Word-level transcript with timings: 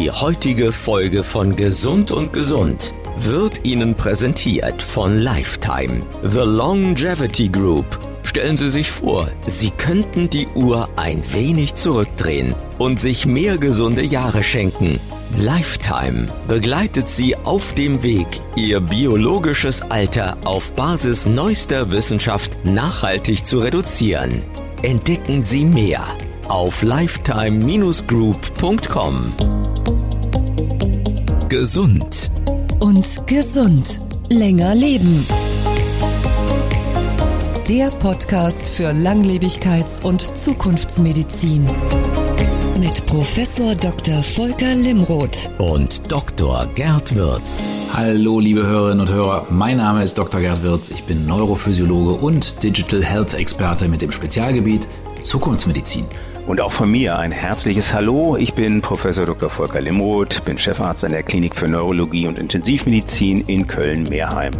Die 0.00 0.10
heutige 0.10 0.72
Folge 0.72 1.22
von 1.22 1.54
Gesund 1.56 2.10
und 2.10 2.32
Gesund 2.32 2.94
wird 3.18 3.66
Ihnen 3.66 3.94
präsentiert 3.94 4.80
von 4.80 5.18
Lifetime, 5.18 6.06
The 6.22 6.38
Longevity 6.38 7.50
Group. 7.50 7.84
Stellen 8.22 8.56
Sie 8.56 8.70
sich 8.70 8.90
vor, 8.90 9.28
Sie 9.44 9.70
könnten 9.70 10.30
die 10.30 10.46
Uhr 10.54 10.88
ein 10.96 11.22
wenig 11.34 11.74
zurückdrehen 11.74 12.54
und 12.78 12.98
sich 12.98 13.26
mehr 13.26 13.58
gesunde 13.58 14.02
Jahre 14.02 14.42
schenken. 14.42 14.98
Lifetime 15.38 16.28
begleitet 16.48 17.06
Sie 17.06 17.36
auf 17.36 17.74
dem 17.74 18.02
Weg, 18.02 18.26
Ihr 18.56 18.80
biologisches 18.80 19.82
Alter 19.82 20.38
auf 20.46 20.72
Basis 20.72 21.26
neuester 21.26 21.90
Wissenschaft 21.90 22.56
nachhaltig 22.64 23.44
zu 23.44 23.58
reduzieren. 23.58 24.44
Entdecken 24.80 25.42
Sie 25.42 25.66
mehr 25.66 26.02
auf 26.48 26.82
lifetime-group.com. 26.82 29.59
Gesund 31.50 32.30
und 32.78 33.26
gesund. 33.26 34.00
Länger 34.28 34.72
leben. 34.76 35.26
Der 37.68 37.90
Podcast 37.90 38.68
für 38.68 38.90
Langlebigkeits- 38.92 40.00
und 40.04 40.20
Zukunftsmedizin. 40.36 41.66
Mit 42.78 43.04
Professor 43.06 43.74
Dr. 43.74 44.22
Volker 44.22 44.76
Limroth 44.76 45.50
und 45.58 46.00
Dr. 46.12 46.68
Gerd 46.76 47.16
Wirz. 47.16 47.72
Hallo, 47.94 48.38
liebe 48.38 48.64
Hörerinnen 48.64 49.00
und 49.00 49.10
Hörer. 49.10 49.48
Mein 49.50 49.78
Name 49.78 50.04
ist 50.04 50.16
Dr. 50.16 50.40
Gerd 50.40 50.62
Wirz. 50.62 50.90
Ich 50.90 51.02
bin 51.02 51.26
Neurophysiologe 51.26 52.12
und 52.12 52.62
Digital 52.62 53.04
Health 53.04 53.34
Experte 53.34 53.88
mit 53.88 54.02
dem 54.02 54.12
Spezialgebiet 54.12 54.86
Zukunftsmedizin. 55.24 56.04
Und 56.50 56.60
auch 56.60 56.72
von 56.72 56.90
mir 56.90 57.16
ein 57.16 57.30
herzliches 57.30 57.94
Hallo. 57.94 58.36
Ich 58.36 58.54
bin 58.54 58.82
Professor 58.82 59.24
Dr. 59.24 59.48
Volker 59.48 59.80
Limroth, 59.80 60.44
bin 60.44 60.58
Chefarzt 60.58 61.04
an 61.04 61.12
der 61.12 61.22
Klinik 61.22 61.54
für 61.54 61.68
Neurologie 61.68 62.26
und 62.26 62.40
Intensivmedizin 62.40 63.42
in 63.42 63.68
Köln-Mehrheim. 63.68 64.50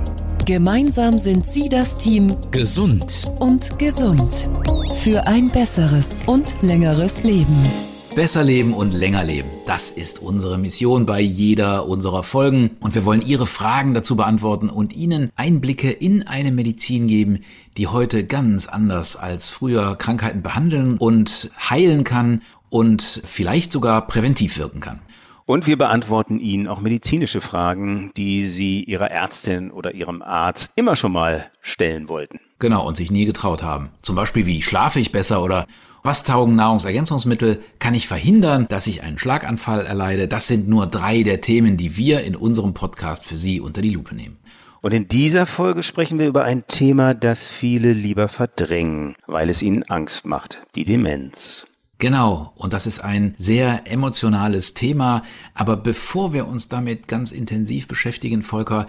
Gemeinsam 0.47 1.19
sind 1.19 1.45
Sie 1.45 1.69
das 1.69 1.97
Team 1.97 2.37
Gesund 2.53 3.29
und 3.41 3.77
gesund 3.81 4.49
für 4.95 5.27
ein 5.27 5.49
besseres 5.49 6.23
und 6.27 6.55
längeres 6.63 7.25
Leben. 7.25 7.90
Besser 8.21 8.45
leben 8.45 8.75
und 8.75 8.93
länger 8.93 9.25
leben. 9.25 9.49
Das 9.65 9.91
ist 9.91 10.21
unsere 10.21 10.59
Mission 10.59 11.07
bei 11.07 11.23
jeder 11.23 11.87
unserer 11.87 12.23
Folgen. 12.23 12.73
Und 12.79 12.95
wir 12.95 13.07
wollen 13.07 13.23
Ihre 13.23 13.47
Fragen 13.47 13.95
dazu 13.95 14.15
beantworten 14.15 14.69
und 14.69 14.93
Ihnen 14.93 15.31
Einblicke 15.37 15.91
in 15.91 16.27
eine 16.27 16.53
Medizin 16.53 17.07
geben, 17.09 17.39
die 17.79 17.87
heute 17.87 18.27
ganz 18.27 18.67
anders 18.67 19.17
als 19.17 19.49
früher 19.49 19.97
Krankheiten 19.97 20.43
behandeln 20.43 20.99
und 20.99 21.51
heilen 21.71 22.05
kann 22.05 22.43
und 22.69 23.23
vielleicht 23.25 23.73
sogar 23.73 24.07
präventiv 24.07 24.59
wirken 24.59 24.81
kann. 24.81 25.01
Und 25.47 25.67
wir 25.67 25.79
beantworten 25.79 26.41
Ihnen 26.41 26.69
auch 26.69 26.83
medizinische 26.83 27.41
Fragen, 27.41 28.13
die 28.19 28.47
Sie 28.47 28.85
Ihrer 28.85 29.11
Ärztin 29.11 29.71
oder 29.71 29.95
Ihrem 29.95 30.21
Arzt 30.21 30.73
immer 30.77 30.95
schon 30.95 31.13
mal 31.13 31.51
stellen 31.63 32.11
wollten. 32.11 32.39
Genau, 32.59 32.87
und 32.87 32.99
sich 32.99 33.11
nie 33.11 33.25
getraut 33.25 33.63
haben. 33.63 33.89
Zum 34.03 34.15
Beispiel, 34.15 34.45
wie 34.45 34.61
schlafe 34.61 35.01
ich 35.01 35.11
besser 35.11 35.43
oder 35.43 35.67
was 36.03 36.25
taugen 36.25 36.57
Nahrungsergänzungsmittel? 36.57 37.63
Kann 37.79 37.95
ich 37.95 38.09
verhindern, 38.09 38.67
dass 38.69 38.87
ich 38.87 39.03
einen 39.03 39.19
Schlaganfall 39.19 39.85
erleide? 39.85 40.29
Das 40.29 40.47
sind 40.47 40.67
nur 40.69 40.87
drei 40.87 41.23
der 41.23 41.43
Themen, 41.43 41.77
die 41.77 41.97
wir 41.97 42.23
in 42.25 42.37
unserem 42.37 42.73
Podcast 42.73 43.25
für 43.25 43.37
Sie 43.37 43.61
unter 43.61 43.83
die 43.83 43.91
Lupe 43.91 44.15
nehmen. 44.15 44.39
Und 44.81 44.95
in 44.95 45.09
dieser 45.09 45.45
Folge 45.45 45.83
sprechen 45.83 46.19
wir 46.19 46.27
über 46.27 46.45
ein 46.45 46.67
Thema, 46.67 47.13
das 47.13 47.49
viele 47.49 47.93
lieber 47.93 48.29
verdrängen, 48.29 49.15
weil 49.27 49.51
es 49.51 49.61
ihnen 49.61 49.83
Angst 49.83 50.25
macht, 50.25 50.63
die 50.75 50.87
Demenz. 50.87 51.67
Genau, 51.99 52.55
und 52.57 52.73
das 52.73 52.87
ist 52.87 53.01
ein 53.01 53.35
sehr 53.37 53.83
emotionales 53.85 54.73
Thema. 54.73 55.23
Aber 55.53 55.77
bevor 55.77 56.33
wir 56.33 56.49
uns 56.49 56.71
damit 56.71 57.09
ganz 57.09 57.31
intensiv 57.31 57.89
beschäftigen, 57.89 58.41
Volker, 58.43 58.87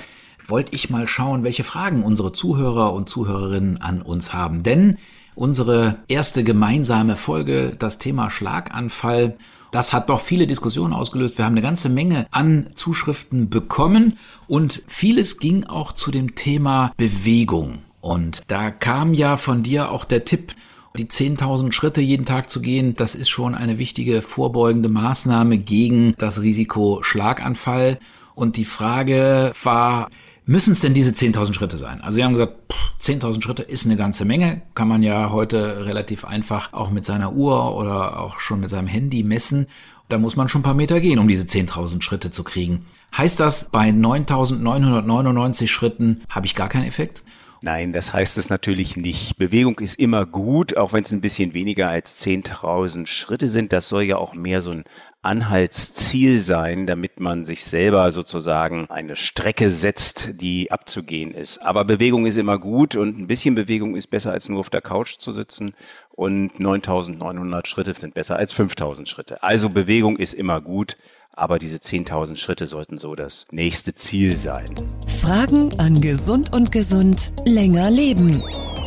wollte 0.48 0.74
ich 0.74 0.90
mal 0.90 1.10
schauen, 1.10 1.44
welche 1.44 1.66
Fragen 1.66 2.04
unsere 2.04 2.32
Zuhörer 2.32 2.94
und 2.94 3.10
Zuhörerinnen 3.10 3.82
an 3.82 4.02
uns 4.02 4.34
haben. 4.34 4.64
Denn 4.64 4.98
unsere 5.42 5.98
erste 6.08 6.44
gemeinsame 6.44 7.16
Folge, 7.16 7.76
das 7.80 7.98
Thema 7.98 8.30
Schlaganfall. 8.30 9.38
Das 9.72 9.92
hat 9.92 10.12
doch 10.12 10.20
viele 10.20 10.46
Diskussionen 10.46 10.94
ausgelöst. 10.94 11.40
Wir 11.40 11.46
haben 11.46 11.54
eine 11.54 11.64
ganze 11.64 11.90
Menge 11.90 12.28
an 12.30 12.68
Zuschriften 12.76 13.50
bekommen 13.50 14.20
und 14.48 14.84
vieles 14.88 15.40
ging 15.40 15.64
auch 15.64 15.94
zu 15.94 16.12
dem 16.12 16.36
Thema 16.36 16.92
Bewegung. 16.96 17.80
Und 18.02 18.42
da 18.50 18.70
kam 18.70 19.16
ja 19.16 19.36
von 19.36 19.64
dir 19.64 19.90
auch 19.90 20.06
der 20.06 20.26
Tipp, 20.26 20.54
die 20.96 21.06
10.000 21.06 21.72
Schritte 21.72 22.02
jeden 22.02 22.26
Tag 22.28 22.52
zu 22.52 22.62
gehen, 22.62 22.96
das 22.96 23.16
ist 23.16 23.30
schon 23.30 23.56
eine 23.56 23.80
wichtige 23.80 24.22
vorbeugende 24.22 24.90
Maßnahme 24.90 25.58
gegen 25.58 26.14
das 26.20 26.42
Risiko 26.42 27.00
Schlaganfall. 27.02 27.98
Und 28.36 28.58
die 28.58 28.66
Frage 28.66 29.54
war, 29.64 30.10
Müssen 30.46 30.72
es 30.72 30.80
denn 30.80 30.94
diese 30.94 31.12
10.000 31.12 31.54
Schritte 31.54 31.78
sein? 31.78 32.02
Also 32.02 32.16
Sie 32.16 32.24
haben 32.24 32.34
gesagt, 32.34 32.58
10.000 33.02 33.44
Schritte 33.44 33.62
ist 33.64 33.86
eine 33.86 33.96
ganze 33.96 34.26
Menge, 34.26 34.64
kann 34.74 34.88
man 34.88 35.04
ja 35.04 35.32
heute 35.32 35.86
relativ 35.86 36.26
einfach 36.26 36.74
auch 36.74 36.90
mit 36.90 37.06
seiner 37.06 37.34
Uhr 37.34 37.76
oder 37.76 38.20
auch 38.20 38.40
schon 38.40 38.60
mit 38.60 38.70
seinem 38.70 38.88
Handy 38.88 39.24
messen. 39.24 39.68
Da 40.10 40.18
muss 40.18 40.36
man 40.36 40.50
schon 40.50 40.62
ein 40.62 40.64
paar 40.64 40.74
Meter 40.74 41.00
gehen, 41.00 41.20
um 41.20 41.28
diese 41.28 41.46
10.000 41.46 42.02
Schritte 42.02 42.32
zu 42.32 42.44
kriegen. 42.44 42.86
Heißt 43.16 43.40
das, 43.40 43.70
bei 43.70 43.90
9.999 43.90 45.68
Schritten 45.68 46.22
habe 46.28 46.48
ich 46.48 46.56
gar 46.56 46.70
keinen 46.70 46.86
Effekt? 46.86 47.24
Nein, 47.64 47.94
das 47.94 48.12
heißt 48.12 48.40
es 48.40 48.50
natürlich 48.50 48.98
nicht. 48.98 49.38
Bewegung 49.38 49.78
ist 49.80 50.00
immer 50.00 50.26
gut, 50.26 50.76
auch 50.76 50.94
wenn 50.94 51.04
es 51.04 51.12
ein 51.12 51.22
bisschen 51.22 51.54
weniger 51.54 51.90
als 51.90 52.18
10.000 52.18 53.06
Schritte 53.06 53.50
sind. 53.50 53.72
Das 53.72 53.88
soll 53.88 54.04
ja 54.04 54.18
auch 54.18 54.34
mehr 54.34 54.64
so 54.64 54.72
ein 54.72 54.84
Anhaltsziel 55.24 56.40
sein, 56.40 56.88
damit 56.88 57.20
man 57.20 57.46
sich 57.46 57.64
selber 57.64 58.12
sozusagen 58.12 58.90
eine 58.90 59.16
Strecke 59.16 59.70
setzt, 59.70 60.42
die 60.42 60.72
abzugehen 60.72 61.32
ist. 61.34 61.60
Aber 61.60 61.86
Bewegung 61.86 62.26
ist 62.26 62.38
immer 62.38 62.58
gut 62.58 62.96
und 62.96 63.20
ein 63.20 63.28
bisschen 63.28 63.54
Bewegung 63.54 63.96
ist 63.96 64.08
besser 64.08 64.32
als 64.32 64.50
nur 64.50 64.60
auf 64.60 64.72
der 64.72 64.82
Couch 64.82 65.20
zu 65.20 65.32
sitzen 65.32 65.76
und 66.10 66.60
9900 66.60 67.68
Schritte 67.68 67.94
sind 67.98 68.16
besser 68.16 68.38
als 68.38 68.52
5000 68.54 69.08
Schritte. 69.08 69.44
Also 69.44 69.70
Bewegung 69.70 70.18
ist 70.18 70.34
immer 70.34 70.60
gut. 70.60 70.98
Aber 71.34 71.60
diese 71.60 71.78
10.000 71.78 72.36
Schritte 72.36 72.68
sollten 72.68 72.98
so 72.98 73.16
das 73.16 73.48
nächste 73.52 73.96
Ziel 73.96 74.36
sein. 74.36 74.76
Fragen 75.08 75.80
an 75.80 76.02
Gesund 76.02 76.54
und 76.54 76.74
Gesund 76.74 77.32
länger 77.46 77.90
leben. 77.90 78.44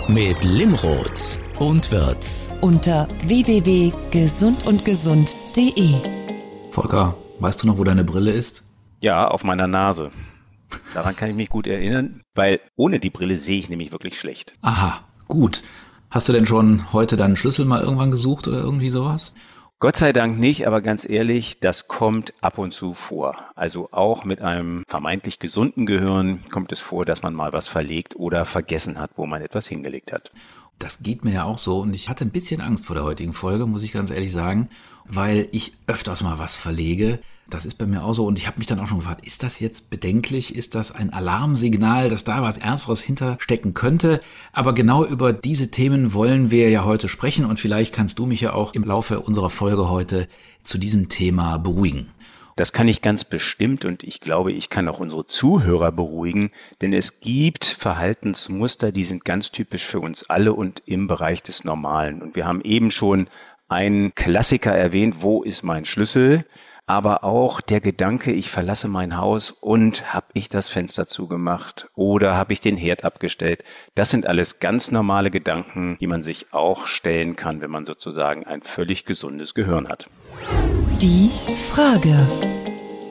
Mit 0.09 0.45
Limroth 0.45 1.39
und 1.59 1.91
Wirz. 1.91 2.51
Unter 2.61 3.09
www.gesundundgesund.de. 3.25 6.24
Volker, 6.75 7.15
weißt 7.39 7.63
du 7.63 7.69
noch, 7.69 7.79
wo 7.79 7.85
deine 7.85 8.03
Brille 8.03 8.33
ist? 8.33 8.65
Ja, 8.99 9.29
auf 9.29 9.45
meiner 9.45 9.69
Nase. 9.69 10.11
Daran 10.93 11.15
kann 11.15 11.31
ich 11.31 11.37
mich 11.37 11.49
gut 11.49 11.69
erinnern, 11.69 12.23
weil 12.35 12.61
ohne 12.75 12.99
die 12.99 13.11
Brille 13.11 13.39
sehe 13.39 13.61
ich 13.61 13.69
nämlich 13.69 13.93
wirklich 13.93 14.19
schlecht. 14.19 14.55
Aha, 14.61 15.05
gut. 15.29 15.63
Hast 16.11 16.29
du 16.29 16.33
denn 16.33 16.47
schon 16.47 16.93
heute 16.93 17.17
deinen 17.17 17.37
Schlüssel 17.37 17.65
mal 17.65 17.81
irgendwann 17.81 18.11
gesucht 18.11 18.49
oder 18.49 18.59
irgendwie 18.59 18.89
sowas? 18.89 19.33
Gott 19.79 19.97
sei 19.97 20.13
Dank 20.13 20.41
nicht, 20.41 20.67
aber 20.67 20.83
ganz 20.83 21.09
ehrlich, 21.09 21.61
das 21.61 21.87
kommt 21.87 22.35
ab 22.41 22.59
und 22.59 22.75
zu 22.75 22.93
vor. 22.93 23.37
Also 23.55 23.91
auch 23.93 24.25
mit 24.25 24.41
einem 24.41 24.83
vermeintlich 24.89 25.39
gesunden 25.39 25.87
Gehirn 25.87 26.43
kommt 26.51 26.73
es 26.73 26.81
vor, 26.81 27.05
dass 27.05 27.23
man 27.23 27.35
mal 27.35 27.53
was 27.53 27.69
verlegt 27.69 28.17
oder 28.17 28.45
vergessen 28.47 28.99
hat, 28.99 29.13
wo 29.15 29.27
man 29.27 29.43
etwas 29.43 29.69
hingelegt 29.69 30.13
hat. 30.13 30.33
Das 30.81 31.05
geht 31.05 31.25
mir 31.25 31.35
ja 31.35 31.45
auch 31.45 31.59
so 31.59 31.79
und 31.79 31.95
ich 31.95 32.09
hatte 32.09 32.25
ein 32.25 32.33
bisschen 32.33 32.61
Angst 32.61 32.87
vor 32.87 32.97
der 32.97 33.05
heutigen 33.05 33.33
Folge, 33.33 33.67
muss 33.67 33.85
ich 33.85 33.93
ganz 33.93 34.11
ehrlich 34.11 34.33
sagen, 34.33 34.71
weil 35.05 35.49
ich 35.53 35.75
öfters 35.87 36.23
mal 36.23 36.39
was 36.39 36.57
verlege. 36.57 37.21
Das 37.49 37.67
ist 37.67 37.77
bei 37.77 37.87
mir 37.87 38.03
auch 38.05 38.15
so 38.15 38.25
und 38.25 38.39
ich 38.39 38.47
habe 38.47 38.59
mich 38.59 38.67
dann 38.67 38.81
auch 38.81 38.87
schon 38.87 38.99
gefragt, 38.99 39.27
ist 39.27 39.43
das 39.43 39.61
jetzt 39.61 39.91
bedenklich? 39.91 40.55
Ist 40.55 40.75
das 40.75 40.93
ein 40.93 41.13
Alarmsignal, 41.13 42.09
dass 42.09 42.25
da 42.25 42.43
was 42.43 42.57
Ernsteres 42.57 43.03
hinterstecken 43.03 43.75
könnte? 43.75 44.23
Aber 44.53 44.73
genau 44.73 45.05
über 45.05 45.35
diese 45.35 45.71
Themen 45.71 46.15
wollen 46.15 46.51
wir 46.51 46.71
ja 46.71 46.85
heute 46.85 47.09
sprechen 47.09 47.45
und 47.45 47.61
vielleicht 47.61 47.93
kannst 47.93 48.19
du 48.19 48.25
mich 48.25 48.41
ja 48.41 48.55
auch 48.55 48.73
im 48.73 48.85
Laufe 48.85 49.21
unserer 49.21 49.51
Folge 49.51 49.91
heute 49.91 50.27
zu 50.63 50.79
diesem 50.79 51.11
Thema 51.11 51.59
beruhigen. 51.59 52.09
Das 52.57 52.73
kann 52.73 52.87
ich 52.87 53.03
ganz 53.03 53.25
bestimmt 53.25 53.85
und 53.85 54.05
ich 54.05 54.21
glaube, 54.21 54.53
ich 54.53 54.71
kann 54.71 54.89
auch 54.89 55.01
unsere 55.01 55.27
Zuhörer 55.27 55.91
beruhigen, 55.91 56.51
denn 56.81 56.93
es 56.93 57.21
gibt 57.21 57.65
Verhaltensmuster, 57.65 58.93
die 58.93 59.03
sind 59.03 59.25
ganz 59.25 59.51
typisch 59.51 59.85
für 59.85 59.99
uns 59.99 60.31
alle 60.31 60.53
und 60.53 60.81
im 60.87 61.09
Bereich 61.09 61.43
des 61.43 61.65
Normalen. 61.65 62.23
Und 62.23 62.37
wir 62.37 62.47
haben 62.47 62.61
eben 62.61 62.93
schon 62.93 63.27
einen 63.69 64.15
Klassiker 64.15 64.73
erwähnt, 64.73 65.17
wo 65.21 65.43
ist 65.43 65.63
mein 65.63 65.85
Schlüssel? 65.85 66.45
aber 66.87 67.25
auch 67.25 67.61
der 67.61 67.81
Gedanke, 67.81 68.33
ich 68.33 68.51
verlasse 68.51 68.89
mein 68.89 69.17
Haus 69.17 69.51
und 69.51 70.13
habe 70.13 70.27
ich 70.35 70.49
das 70.49 70.69
Fenster 70.69 71.07
zugemacht 71.07 71.89
oder 71.95 72.37
habe 72.37 72.53
ich 72.53 72.61
den 72.61 72.77
Herd 72.77 73.05
abgestellt. 73.05 73.65
Das 73.95 74.11
sind 74.11 74.27
alles 74.27 74.59
ganz 74.59 74.91
normale 74.91 75.31
Gedanken, 75.31 75.97
die 75.99 76.07
man 76.07 76.23
sich 76.23 76.53
auch 76.53 76.87
stellen 76.87 77.37
kann, 77.37 77.61
wenn 77.63 77.71
man 77.71 77.87
sozusagen 77.87 78.45
ein 78.45 78.63
völlig 78.63 79.07
gesundes 79.07 79.55
Gehirn 79.55 79.89
hat. 79.89 80.11
Die 81.01 81.31
Frage. 81.55 82.15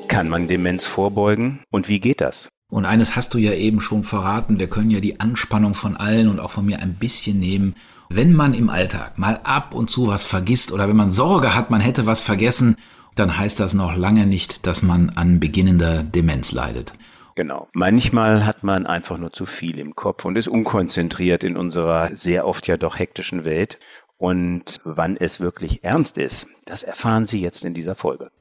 Kann 0.08 0.30
man 0.30 0.48
Demenz 0.48 0.86
vorbeugen 0.86 1.64
und 1.72 1.88
wie 1.88 2.00
geht 2.00 2.22
das? 2.22 2.50
Und 2.70 2.86
eines 2.86 3.16
hast 3.16 3.34
du 3.34 3.40
ja 3.40 3.54
eben 3.54 3.82
schon 3.82 4.04
verraten, 4.04 4.60
wir 4.60 4.68
können 4.68 4.92
ja 4.92 5.00
die 5.00 5.20
Anspannung 5.20 5.74
von 5.74 5.96
allen 5.96 6.28
und 6.28 6.40
auch 6.40 6.52
von 6.52 6.66
mir 6.66 6.80
ein 6.80 6.96
bisschen 6.96 7.40
nehmen. 7.40 7.76
Wenn 8.16 8.34
man 8.34 8.54
im 8.54 8.70
Alltag 8.70 9.18
mal 9.18 9.40
ab 9.44 9.74
und 9.74 9.90
zu 9.90 10.08
was 10.08 10.26
vergisst 10.26 10.72
oder 10.72 10.88
wenn 10.88 10.96
man 10.96 11.12
Sorge 11.12 11.56
hat, 11.56 11.72
man 11.72 11.82
hätte 11.82 12.06
was 12.06 12.22
vergessen 12.22 12.78
dann 13.16 13.38
heißt 13.38 13.60
das 13.60 13.74
noch 13.74 13.96
lange 13.96 14.26
nicht, 14.26 14.66
dass 14.66 14.82
man 14.82 15.12
an 15.12 15.40
beginnender 15.40 16.04
Demenz 16.04 16.52
leidet. 16.52 16.94
Genau. 17.36 17.68
Manchmal 17.74 18.46
hat 18.46 18.64
man 18.64 18.86
einfach 18.86 19.18
nur 19.18 19.32
zu 19.32 19.46
viel 19.46 19.80
im 19.80 19.96
Kopf 19.96 20.26
und 20.26 20.38
ist 20.38 20.48
unkonzentriert 20.48 21.44
in 21.44 21.58
unserer 21.58 22.16
sehr 22.16 22.48
oft 22.48 22.68
ja 22.68 22.78
doch 22.78 22.98
hektischen 22.98 23.46
Welt. 23.46 23.80
Und 24.18 24.80
wann 24.84 25.18
es 25.18 25.40
wirklich 25.40 25.84
ernst 25.84 26.18
ist, 26.18 26.48
das 26.66 26.84
erfahren 26.84 27.26
Sie 27.26 27.42
jetzt 27.42 27.66
in 27.66 27.74
dieser 27.74 27.96
Folge. 27.96 28.32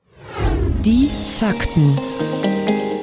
Die 0.85 1.09
Fakten. 1.09 1.99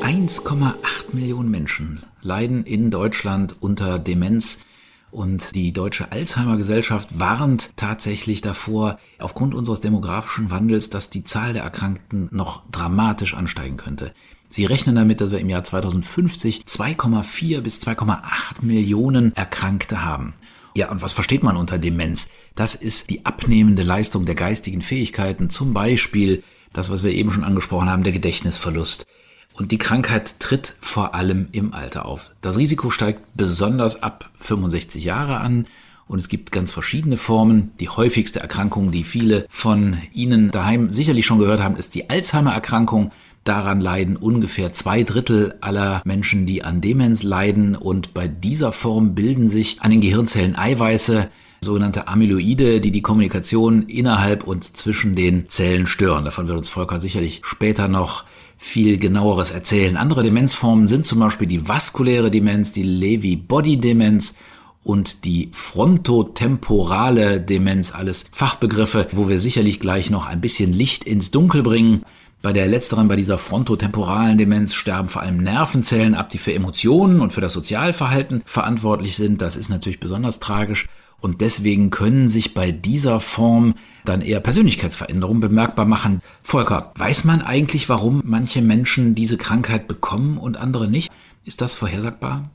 1,8 0.02 1.14
Millionen 1.14 1.50
Menschen 1.50 2.04
leiden 2.22 2.64
in 2.66 2.92
Deutschland 2.92 3.56
unter 3.60 4.00
Demenz. 4.00 4.64
Und 5.12 5.56
die 5.56 5.74
Deutsche 5.74 6.12
Alzheimer 6.12 6.58
Gesellschaft 6.58 7.18
warnt 7.18 7.72
tatsächlich 7.76 8.42
davor, 8.42 9.00
aufgrund 9.18 9.56
unseres 9.56 9.82
demografischen 9.82 10.52
Wandels, 10.52 10.90
dass 10.90 11.10
die 11.10 11.24
Zahl 11.24 11.54
der 11.54 11.64
Erkrankten 11.64 12.30
noch 12.32 12.62
dramatisch 12.72 13.34
ansteigen 13.34 13.78
könnte. 13.78 14.14
Sie 14.50 14.66
rechnen 14.66 14.96
damit, 14.96 15.22
dass 15.22 15.32
wir 15.32 15.40
im 15.40 15.50
Jahr 15.50 15.64
2050 15.64 16.64
2,4 16.64 17.62
bis 17.62 17.80
2,8 17.82 18.64
Millionen 18.64 19.36
Erkrankte 19.36 20.04
haben. 20.04 20.34
Ja, 20.76 20.92
und 20.92 21.02
was 21.02 21.14
versteht 21.14 21.44
man 21.44 21.58
unter 21.58 21.78
Demenz? 21.78 22.30
Das 22.56 22.76
ist 22.76 23.10
die 23.10 23.26
abnehmende 23.26 23.84
Leistung 23.84 24.26
der 24.26 24.36
geistigen 24.36 24.82
Fähigkeiten, 24.82 25.50
zum 25.50 25.74
Beispiel 25.74 26.44
das, 26.74 26.90
was 26.90 27.04
wir 27.04 27.12
eben 27.12 27.32
schon 27.32 27.44
angesprochen 27.44 27.90
haben, 27.90 28.04
der 28.04 28.14
Gedächtnisverlust. 28.14 29.06
Und 29.54 29.72
die 29.72 29.78
Krankheit 29.78 30.40
tritt 30.40 30.76
vor 30.82 31.16
allem 31.16 31.50
im 31.52 31.74
Alter 31.74 32.06
auf. 32.06 32.32
Das 32.42 32.58
Risiko 32.58 32.90
steigt 32.90 33.22
besonders 33.36 34.02
ab 34.02 34.30
65 34.40 35.04
Jahre 35.04 35.40
an 35.40 35.68
und 36.10 36.18
es 36.18 36.28
gibt 36.28 36.52
ganz 36.52 36.72
verschiedene 36.72 37.18
Formen. 37.18 37.72
Die 37.80 37.88
häufigste 37.88 38.40
Erkrankung, 38.40 38.92
die 38.92 39.04
viele 39.04 39.46
von 39.48 39.98
Ihnen 40.12 40.50
daheim 40.50 40.92
sicherlich 40.92 41.26
schon 41.26 41.38
gehört 41.38 41.62
haben, 41.62 41.76
ist 41.76 41.94
die 41.94 42.10
Alzheimer-Erkrankung. 42.10 43.12
Daran 43.44 43.80
leiden 43.80 44.18
ungefähr 44.18 44.74
zwei 44.74 45.04
Drittel 45.04 45.56
aller 45.62 46.02
Menschen, 46.06 46.48
die 46.48 46.64
an 46.64 46.82
Demenz 46.82 47.22
leiden. 47.22 47.76
Und 47.76 48.16
bei 48.16 48.28
dieser 48.28 48.72
Form 48.72 49.14
bilden 49.14 49.48
sich 49.48 49.82
an 49.82 49.92
den 49.92 50.02
Gehirnzellen 50.02 50.56
Eiweiße, 50.56 51.30
sogenannte 51.62 52.08
Amyloide, 52.08 52.82
die 52.82 52.92
die 52.92 53.04
Kommunikation 53.04 53.84
innerhalb 53.84 54.46
und 54.46 54.78
zwischen 54.78 55.16
den 55.16 55.48
Zellen 55.50 55.86
stören. 55.86 56.26
Davon 56.26 56.48
wird 56.48 56.58
uns 56.58 56.70
Volker 56.70 57.00
sicherlich 57.00 57.42
später 57.44 57.88
noch 57.88 58.24
viel 58.62 58.98
genaueres 58.98 59.52
erzählen. 59.52 59.96
Andere 59.96 60.22
Demenzformen 60.22 60.88
sind 60.88 61.06
zum 61.06 61.20
Beispiel 61.20 61.48
die 61.48 61.68
vaskuläre 61.68 62.30
Demenz, 62.30 62.74
die 62.74 62.84
Lewy-Body-Demenz 62.84 64.36
und 64.84 65.24
die 65.24 65.50
frontotemporale 65.54 67.40
Demenz, 67.40 67.94
alles 67.96 68.26
Fachbegriffe, 68.32 69.08
wo 69.14 69.30
wir 69.30 69.40
sicherlich 69.40 69.80
gleich 69.80 70.10
noch 70.10 70.28
ein 70.28 70.42
bisschen 70.42 70.74
Licht 70.74 71.06
ins 71.06 71.32
Dunkel 71.32 71.64
bringen. 71.64 72.04
Bei 72.42 72.54
der 72.54 72.68
letzteren, 72.68 73.10
bei 73.10 73.18
dieser 73.18 73.38
frontotemporalen 73.38 74.38
Demenz 74.38 74.74
sterben 74.74 75.10
vor 75.10 75.22
allem 75.22 75.38
Nervenzellen 75.38 76.16
ab, 76.16 76.30
die 76.30 76.38
für 76.38 76.54
Emotionen 76.54 77.20
und 77.20 77.34
für 77.34 77.42
das 77.42 77.52
Sozialverhalten 77.52 78.44
verantwortlich 78.46 79.18
sind. 79.18 79.42
Das 79.42 79.58
ist 79.58 79.70
natürlich 79.70 80.00
besonders 80.00 80.40
tragisch. 80.40 80.88
Und 81.20 81.42
deswegen 81.42 81.90
können 81.90 82.30
sich 82.30 82.54
bei 82.54 82.72
dieser 82.72 83.20
Form 83.20 83.76
dann 84.06 84.22
eher 84.22 84.40
Persönlichkeitsveränderungen 84.40 85.42
bemerkbar 85.42 85.86
machen. 85.86 86.22
Volker, 86.42 86.94
weiß 86.96 87.26
man 87.26 87.42
eigentlich, 87.42 87.90
warum 87.90 88.22
manche 88.24 88.62
Menschen 88.62 89.16
diese 89.16 89.36
Krankheit 89.36 89.90
bekommen 89.90 90.38
und 90.38 90.56
andere 90.56 90.88
nicht? 90.88 91.12
Ist 91.44 91.60
das 91.60 91.74
vorhersagbar? 91.74 92.50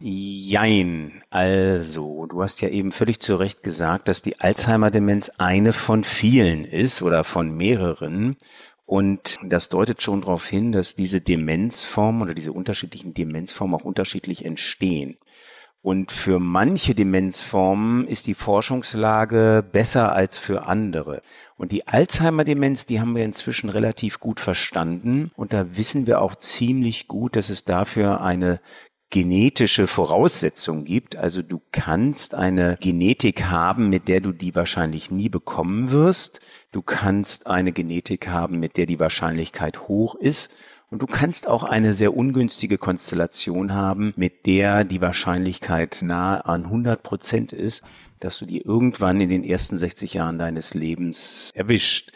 Jein. 0.00 1.22
Also, 1.30 2.26
du 2.26 2.40
hast 2.40 2.60
ja 2.60 2.68
eben 2.68 2.92
völlig 2.92 3.18
zu 3.18 3.34
Recht 3.34 3.64
gesagt, 3.64 4.06
dass 4.06 4.22
die 4.22 4.40
Alzheimer-Demenz 4.40 5.30
eine 5.38 5.72
von 5.72 6.04
vielen 6.04 6.64
ist 6.64 7.02
oder 7.02 7.24
von 7.24 7.56
mehreren. 7.56 8.36
Und 8.88 9.36
das 9.44 9.68
deutet 9.68 10.00
schon 10.00 10.22
darauf 10.22 10.48
hin, 10.48 10.72
dass 10.72 10.94
diese 10.94 11.20
Demenzformen 11.20 12.22
oder 12.22 12.32
diese 12.32 12.54
unterschiedlichen 12.54 13.12
Demenzformen 13.12 13.78
auch 13.78 13.84
unterschiedlich 13.84 14.46
entstehen. 14.46 15.18
Und 15.82 16.10
für 16.10 16.38
manche 16.38 16.94
Demenzformen 16.94 18.08
ist 18.08 18.26
die 18.26 18.34
Forschungslage 18.34 19.62
besser 19.70 20.14
als 20.14 20.38
für 20.38 20.62
andere. 20.62 21.20
Und 21.58 21.70
die 21.70 21.86
Alzheimer-Demenz, 21.86 22.86
die 22.86 22.98
haben 22.98 23.14
wir 23.14 23.26
inzwischen 23.26 23.68
relativ 23.68 24.20
gut 24.20 24.40
verstanden. 24.40 25.32
Und 25.36 25.52
da 25.52 25.76
wissen 25.76 26.06
wir 26.06 26.22
auch 26.22 26.34
ziemlich 26.36 27.08
gut, 27.08 27.36
dass 27.36 27.50
es 27.50 27.66
dafür 27.66 28.22
eine 28.22 28.58
genetische 29.10 29.86
Voraussetzung 29.86 30.84
gibt. 30.84 31.16
Also 31.16 31.42
du 31.42 31.60
kannst 31.72 32.34
eine 32.34 32.76
Genetik 32.80 33.44
haben, 33.44 33.88
mit 33.88 34.08
der 34.08 34.20
du 34.20 34.32
die 34.32 34.54
wahrscheinlich 34.54 35.10
nie 35.10 35.28
bekommen 35.28 35.90
wirst. 35.90 36.40
Du 36.72 36.82
kannst 36.82 37.46
eine 37.46 37.72
Genetik 37.72 38.28
haben, 38.28 38.60
mit 38.60 38.76
der 38.76 38.86
die 38.86 39.00
Wahrscheinlichkeit 39.00 39.88
hoch 39.88 40.14
ist. 40.14 40.50
Und 40.90 41.02
du 41.02 41.06
kannst 41.06 41.46
auch 41.46 41.64
eine 41.64 41.92
sehr 41.92 42.16
ungünstige 42.16 42.78
Konstellation 42.78 43.74
haben, 43.74 44.14
mit 44.16 44.46
der 44.46 44.84
die 44.84 45.00
Wahrscheinlichkeit 45.00 45.98
nahe 46.02 46.44
an 46.46 46.64
100 46.64 47.02
Prozent 47.02 47.52
ist, 47.52 47.82
dass 48.20 48.38
du 48.38 48.46
die 48.46 48.62
irgendwann 48.62 49.20
in 49.20 49.28
den 49.28 49.44
ersten 49.44 49.76
60 49.76 50.14
Jahren 50.14 50.38
deines 50.38 50.74
Lebens 50.74 51.50
erwischt. 51.54 52.12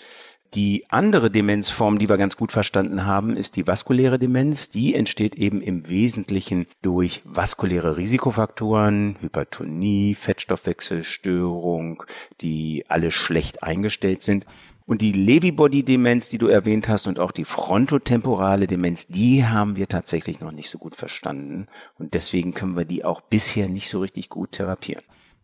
Die 0.55 0.85
andere 0.91 1.31
Demenzform, 1.31 1.99
die 1.99 2.11
wir 2.11 2.19
ganz 2.19 2.37
gut 2.37 2.53
verstanden 2.53 3.07
haben, 3.07 3.37
ist 3.37 3.57
die 3.57 3.67
vaskuläre 3.67 4.19
Demenz. 4.19 4.69
Die 4.69 4.95
entsteht 4.95 5.35
eben 5.35 5.63
im 5.63 5.89
Wesentlichen 5.89 6.67
durch 6.83 7.23
vaskuläre 7.25 7.97
Risikofaktoren, 7.97 9.17
Hypertonie, 9.23 10.15
Fettstoffwechselstörung, 10.15 12.03
die 12.43 12.85
alle 12.89 13.11
schlecht 13.11 13.63
eingestellt 13.63 14.23
sind. 14.23 14.45
Und 14.85 15.01
die 15.01 15.13
Lewy-Body-Demenz, 15.13 16.29
die 16.29 16.37
du 16.37 16.49
erwähnt 16.49 16.87
hast, 16.87 17.07
und 17.07 17.19
auch 17.19 17.31
die 17.31 17.47
frontotemporale 17.47 18.67
Demenz, 18.67 19.07
die 19.07 19.47
haben 19.47 19.77
wir 19.77 19.89
tatsächlich 19.89 20.41
noch 20.41 20.53
nicht 20.53 20.69
so 20.69 20.77
gut 20.77 20.97
verstanden. 20.97 21.67
Und 21.99 22.13
deswegen 22.13 22.53
können 22.53 22.77
wir 22.77 22.85
die 22.85 23.07
auch 23.07 23.23
bisher 23.23 23.71
nicht 23.71 23.89
so 23.89 24.01
richtig 24.01 24.29
gut 24.29 24.53
therapieren. 24.53 25.03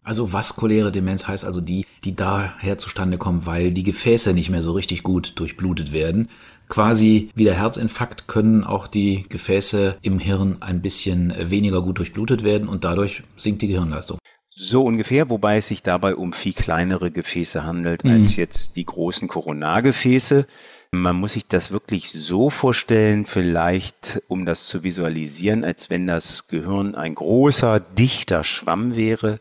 Also 0.08 0.32
vaskuläre 0.32 0.90
Demenz 0.90 1.28
heißt 1.28 1.44
also 1.44 1.60
die, 1.60 1.84
die 2.02 2.16
daher 2.16 2.78
zustande 2.78 3.18
kommen, 3.18 3.44
weil 3.44 3.72
die 3.72 3.82
Gefäße 3.82 4.32
nicht 4.32 4.48
mehr 4.48 4.62
so 4.62 4.72
richtig 4.72 5.02
gut 5.02 5.34
durchblutet 5.38 5.92
werden. 5.92 6.30
Quasi 6.70 7.28
wie 7.34 7.44
der 7.44 7.52
Herzinfarkt 7.52 8.26
können 8.26 8.64
auch 8.64 8.86
die 8.86 9.26
Gefäße 9.28 9.98
im 10.00 10.18
Hirn 10.18 10.56
ein 10.60 10.80
bisschen 10.80 11.34
weniger 11.38 11.82
gut 11.82 11.98
durchblutet 11.98 12.42
werden 12.42 12.68
und 12.68 12.84
dadurch 12.84 13.22
sinkt 13.36 13.60
die 13.60 13.68
Gehirnleistung. 13.68 14.16
So 14.48 14.82
ungefähr, 14.82 15.28
wobei 15.28 15.58
es 15.58 15.68
sich 15.68 15.82
dabei 15.82 16.14
um 16.16 16.32
viel 16.32 16.54
kleinere 16.54 17.10
Gefäße 17.10 17.64
handelt 17.64 18.04
mhm. 18.04 18.12
als 18.12 18.36
jetzt 18.36 18.76
die 18.76 18.86
großen 18.86 19.28
Koronargefäße. 19.28 20.46
Man 20.90 21.16
muss 21.16 21.34
sich 21.34 21.46
das 21.48 21.70
wirklich 21.70 22.12
so 22.12 22.48
vorstellen, 22.48 23.26
vielleicht 23.26 24.22
um 24.26 24.46
das 24.46 24.68
zu 24.68 24.82
visualisieren, 24.82 25.64
als 25.64 25.90
wenn 25.90 26.06
das 26.06 26.48
Gehirn 26.48 26.94
ein 26.94 27.14
großer, 27.14 27.78
dichter 27.78 28.42
Schwamm 28.42 28.96
wäre, 28.96 29.38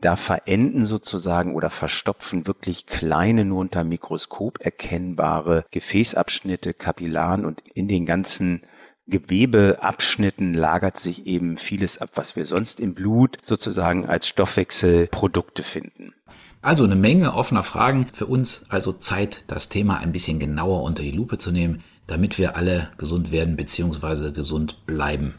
da 0.00 0.16
verenden 0.16 0.84
sozusagen 0.84 1.54
oder 1.54 1.70
verstopfen 1.70 2.46
wirklich 2.46 2.86
kleine, 2.86 3.44
nur 3.44 3.60
unter 3.60 3.84
Mikroskop 3.84 4.58
erkennbare 4.60 5.64
Gefäßabschnitte, 5.70 6.74
Kapillaren 6.74 7.44
und 7.44 7.62
in 7.74 7.88
den 7.88 8.06
ganzen 8.06 8.62
Gewebeabschnitten 9.08 10.52
lagert 10.52 10.98
sich 10.98 11.26
eben 11.26 11.58
vieles 11.58 11.98
ab, 11.98 12.10
was 12.14 12.34
wir 12.34 12.44
sonst 12.44 12.80
im 12.80 12.94
Blut 12.94 13.38
sozusagen 13.42 14.06
als 14.06 14.26
Stoffwechselprodukte 14.26 15.62
finden. 15.62 16.12
Also 16.60 16.82
eine 16.82 16.96
Menge 16.96 17.32
offener 17.34 17.62
Fragen 17.62 18.08
für 18.12 18.26
uns, 18.26 18.66
also 18.68 18.92
Zeit, 18.92 19.44
das 19.46 19.68
Thema 19.68 19.98
ein 19.98 20.10
bisschen 20.10 20.40
genauer 20.40 20.82
unter 20.82 21.04
die 21.04 21.12
Lupe 21.12 21.38
zu 21.38 21.52
nehmen, 21.52 21.84
damit 22.08 22.38
wir 22.38 22.56
alle 22.56 22.90
gesund 22.98 23.30
werden 23.30 23.56
bzw. 23.56 24.32
gesund 24.32 24.84
bleiben. 24.86 25.34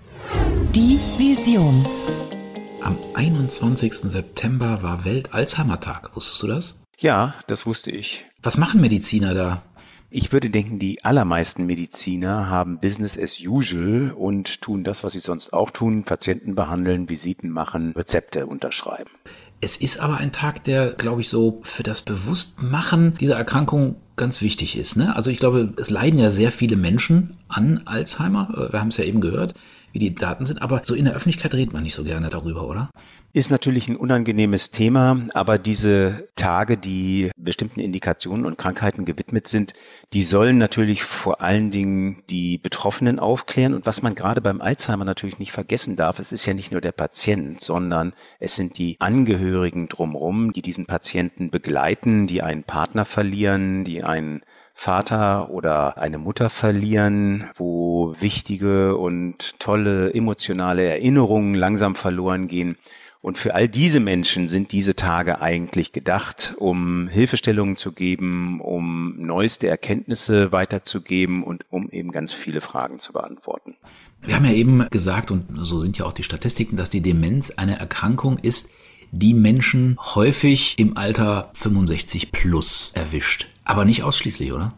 Die 0.74 0.98
Vision. 1.18 1.86
Am 2.88 2.98
21. 3.15 3.96
September 3.96 4.82
war 4.82 5.03
Welt-Alzheimer-Tag. 5.03 6.15
Wusstest 6.15 6.41
du 6.41 6.48
das? 6.48 6.75
Ja, 6.98 7.34
das 7.48 7.65
wusste 7.65 7.91
ich. 7.91 8.24
Was 8.41 8.56
machen 8.56 8.79
Mediziner 8.79 9.34
da? 9.34 9.62
Ich 10.10 10.32
würde 10.32 10.50
denken, 10.50 10.79
die 10.79 11.03
allermeisten 11.03 11.65
Mediziner 11.65 12.50
haben 12.50 12.79
Business 12.79 13.20
as 13.20 13.41
usual 13.46 14.13
und 14.15 14.62
tun 14.62 14.86
das, 14.86 15.03
was 15.03 15.12
sie 15.12 15.20
sonst 15.20 15.51
auch 15.51 15.70
tun, 15.70 16.06
Patienten 16.06 16.56
behandeln, 16.56 17.10
Visiten 17.10 17.50
machen, 17.50 17.91
Rezepte 17.91 18.46
unterschreiben. 18.46 19.10
Es 19.60 19.75
ist 19.75 20.00
aber 20.00 20.15
ein 20.15 20.32
Tag, 20.32 20.63
der, 20.63 20.91
glaube 20.91 21.20
ich, 21.20 21.27
so 21.27 21.60
für 21.63 21.84
das 21.84 22.03
Bewusstmachen 22.03 23.17
dieser 23.20 23.36
Erkrankung 23.36 23.98
ganz 24.15 24.41
wichtig 24.41 24.77
ist. 24.77 24.96
Ne? 24.96 25.13
Also 25.13 25.29
ich 25.29 25.39
glaube, 25.39 25.74
es 25.75 25.89
leiden 25.89 26.20
ja 26.20 26.32
sehr 26.32 26.53
viele 26.53 26.77
Menschen 26.77 27.36
an 27.50 27.82
Alzheimer. 27.84 28.70
Wir 28.72 28.79
haben 28.79 28.88
es 28.88 28.98
ja 28.98 29.03
eben 29.03 29.20
gehört 29.20 29.56
wie 29.98 30.10
die 30.10 30.16
Daten 30.16 30.46
sind. 30.46 30.62
Aber 30.62 30.82
so 30.84 30.94
in 30.94 31.06
der 31.06 31.16
Öffentlichkeit 31.16 31.56
redet 31.56 31.74
man 31.74 31.82
nicht 31.82 31.96
so 31.96 32.04
gerne 32.04 32.30
darüber, 32.30 32.68
oder? 32.68 32.92
Ist 33.34 33.50
natürlich 33.50 33.88
ein 33.88 33.96
unangenehmes 33.96 34.70
Thema, 34.70 35.20
aber 35.34 35.58
diese 35.58 36.30
Tage, 36.36 36.77
die 36.77 37.32
bestimmten 37.36 37.80
Indikationen 37.80 38.46
und 38.46 38.58
Krankheiten 38.58 39.06
gewidmet 39.06 39.48
sind, 39.48 39.74
die 40.13 40.24
sollen 40.24 40.60
natürlich 40.60 41.04
vor 41.04 41.42
allen 41.42 41.72
Dingen 41.72 42.22
die 42.30 42.60
Betroffenen 42.60 43.20
aufklären. 43.20 43.74
Und 43.74 43.86
was 43.88 44.04
man 44.04 44.13
gerade 44.13 44.39
beim 44.39 44.62
Alzheimer 44.62 45.04
natürlich 45.04 45.39
nicht 45.39 45.51
vergessen 45.51 45.96
darf, 45.96 46.20
es 46.20 46.32
ist 46.32 46.46
ja 46.46 46.54
nicht 46.54 46.72
nur 46.72 46.82
der 46.82 46.92
Patient, 46.92 47.60
sondern 47.60 48.13
es 48.39 48.56
sind 48.56 48.77
die 48.77 48.98
Angehörigen 49.00 49.88
drumherum, 49.88 50.54
die 50.54 50.62
diesen 50.62 50.86
Patienten 50.86 51.50
begleiten, 51.50 52.27
die 52.27 52.44
einen 52.44 52.63
Partner 52.63 53.04
verlieren, 53.04 53.84
die 53.84 54.04
einen 54.04 54.42
Vater 54.79 55.50
oder 55.50 55.98
eine 55.98 56.19
Mutter 56.19 56.51
verlieren, 56.51 57.50
wo 57.55 58.15
wichtige 58.19 58.96
und 58.96 59.60
tolle 59.60 60.13
emotionale 60.13 60.84
Erinnerungen 60.84 61.55
langsam 61.55 61.96
verloren 61.96 62.48
gehen. 62.48 62.77
Und 63.19 63.39
für 63.39 63.55
all 63.55 63.67
diese 63.67 64.00
Menschen 64.00 64.48
sind 64.48 64.72
diese 64.72 64.96
Tage 64.96 65.41
eigentlich 65.41 65.93
gedacht, 65.93 66.53
um 66.60 67.07
Hilfestellungen 67.07 67.75
zu 67.75 67.91
geben, 67.91 68.62
um 68.62 69.15
neueste 69.17 69.67
Erkenntnisse 69.67 70.51
weiterzugeben 70.51 71.43
und 71.43 71.65
um 71.72 71.89
eben 71.89 72.12
ganz 72.12 72.31
viele 72.31 72.62
Fragen 72.62 73.00
zu 73.00 73.13
beantworten. 73.13 73.75
Wir 74.22 74.36
haben 74.36 74.46
ja 74.46 74.51
eben 74.51 74.88
gesagt, 74.91 75.31
und 75.31 75.48
so 75.55 75.79
sind 75.79 75.98
ja 75.98 76.05
auch 76.05 76.13
die 76.13 76.24
Statistiken, 76.24 76.77
dass 76.77 76.91
die 76.91 77.01
Demenz 77.01 77.50
eine 77.50 77.79
Erkrankung 77.79 78.38
ist, 78.38 78.69
die 79.12 79.34
Menschen 79.34 79.98
häufig 80.16 80.78
im 80.78 80.98
Alter 80.98 81.52
65 81.54 82.32
plus 82.32 82.92
erwischt. 82.94 83.48
Aber 83.64 83.86
nicht 83.86 84.04
ausschließlich, 84.04 84.54
oder? 84.54 84.74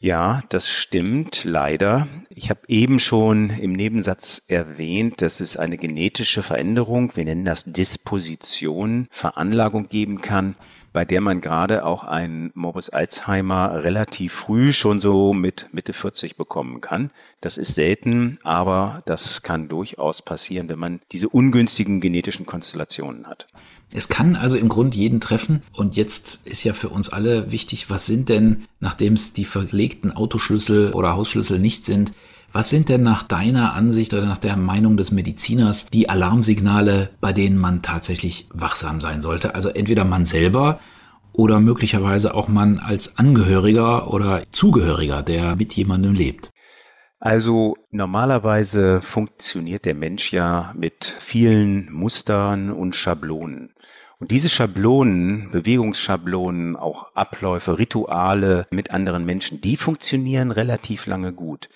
Ja, 0.00 0.42
das 0.48 0.68
stimmt 0.68 1.42
leider. 1.42 2.06
Ich 2.30 2.50
habe 2.50 2.60
eben 2.68 3.00
schon 3.00 3.50
im 3.50 3.72
Nebensatz 3.72 4.42
erwähnt, 4.46 5.22
dass 5.22 5.40
es 5.40 5.56
eine 5.56 5.76
genetische 5.76 6.44
Veränderung, 6.44 7.16
wir 7.16 7.24
nennen 7.24 7.44
das 7.44 7.64
Disposition, 7.64 9.08
Veranlagung 9.10 9.88
geben 9.88 10.20
kann, 10.20 10.54
bei 10.98 11.04
der 11.04 11.20
man 11.20 11.40
gerade 11.40 11.84
auch 11.84 12.02
ein 12.02 12.50
Morbus 12.54 12.90
Alzheimer 12.90 13.84
relativ 13.84 14.32
früh 14.32 14.72
schon 14.72 15.00
so 15.00 15.32
mit 15.32 15.68
Mitte 15.70 15.92
40 15.92 16.36
bekommen 16.36 16.80
kann. 16.80 17.12
Das 17.40 17.56
ist 17.56 17.76
selten, 17.76 18.40
aber 18.42 19.04
das 19.06 19.42
kann 19.42 19.68
durchaus 19.68 20.22
passieren, 20.22 20.68
wenn 20.68 20.80
man 20.80 20.98
diese 21.12 21.28
ungünstigen 21.28 22.00
genetischen 22.00 22.46
Konstellationen 22.46 23.28
hat. 23.28 23.46
Es 23.94 24.08
kann 24.08 24.34
also 24.34 24.56
im 24.56 24.68
Grund 24.68 24.96
jeden 24.96 25.20
treffen. 25.20 25.62
Und 25.72 25.94
jetzt 25.94 26.40
ist 26.44 26.64
ja 26.64 26.72
für 26.72 26.88
uns 26.88 27.10
alle 27.10 27.52
wichtig, 27.52 27.88
was 27.90 28.06
sind 28.06 28.28
denn, 28.28 28.66
nachdem 28.80 29.12
es 29.12 29.32
die 29.32 29.44
verlegten 29.44 30.10
Autoschlüssel 30.10 30.94
oder 30.94 31.14
Hausschlüssel 31.14 31.60
nicht 31.60 31.84
sind, 31.84 32.12
was 32.52 32.70
sind 32.70 32.88
denn 32.88 33.02
nach 33.02 33.22
deiner 33.24 33.74
Ansicht 33.74 34.14
oder 34.14 34.26
nach 34.26 34.38
der 34.38 34.56
Meinung 34.56 34.96
des 34.96 35.12
Mediziners 35.12 35.86
die 35.86 36.08
Alarmsignale, 36.08 37.10
bei 37.20 37.32
denen 37.32 37.58
man 37.58 37.82
tatsächlich 37.82 38.48
wachsam 38.52 39.00
sein 39.00 39.20
sollte? 39.20 39.54
Also 39.54 39.68
entweder 39.68 40.04
man 40.04 40.24
selber 40.24 40.80
oder 41.32 41.60
möglicherweise 41.60 42.34
auch 42.34 42.48
man 42.48 42.78
als 42.78 43.18
Angehöriger 43.18 44.12
oder 44.12 44.42
Zugehöriger, 44.50 45.22
der 45.22 45.56
mit 45.56 45.74
jemandem 45.74 46.14
lebt. 46.14 46.50
Also 47.20 47.76
normalerweise 47.90 49.00
funktioniert 49.00 49.84
der 49.84 49.94
Mensch 49.94 50.32
ja 50.32 50.72
mit 50.76 51.04
vielen 51.04 51.92
Mustern 51.92 52.70
und 52.70 52.94
Schablonen. 52.94 53.74
Und 54.20 54.30
diese 54.32 54.48
Schablonen, 54.48 55.50
Bewegungsschablonen, 55.52 56.76
auch 56.76 57.14
Abläufe, 57.14 57.78
Rituale 57.78 58.66
mit 58.70 58.90
anderen 58.90 59.24
Menschen, 59.24 59.60
die 59.60 59.76
funktionieren 59.76 60.50
relativ 60.50 61.06
lange 61.06 61.32
gut. 61.32 61.68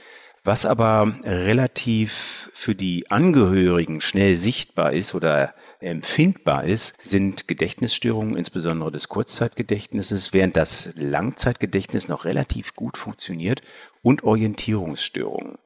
Was 0.45 0.67
aber 0.67 1.15
relativ 1.23 2.51
für 2.53 2.75
die 2.75 3.09
Angehörigen 3.13 4.01
schnell 4.01 4.35
sichtbar 4.35 4.93
ist 4.93 5.15
oder 5.15 5.55
empfindbar 5.79 6.65
ist, 6.65 6.95
sind 7.01 7.47
Gedächtnisstörungen, 7.47 8.37
insbesondere 8.37 8.91
des 8.91 9.09
Kurzzeitgedächtnisses, 9.09 10.33
während 10.33 10.57
das 10.57 10.91
Langzeitgedächtnis 10.97 12.09
noch 12.09 12.25
relativ 12.25 12.75
gut 12.75 12.97
funktioniert 12.99 13.63
und 14.03 14.25
Orientierungsstörungen. 14.25 15.59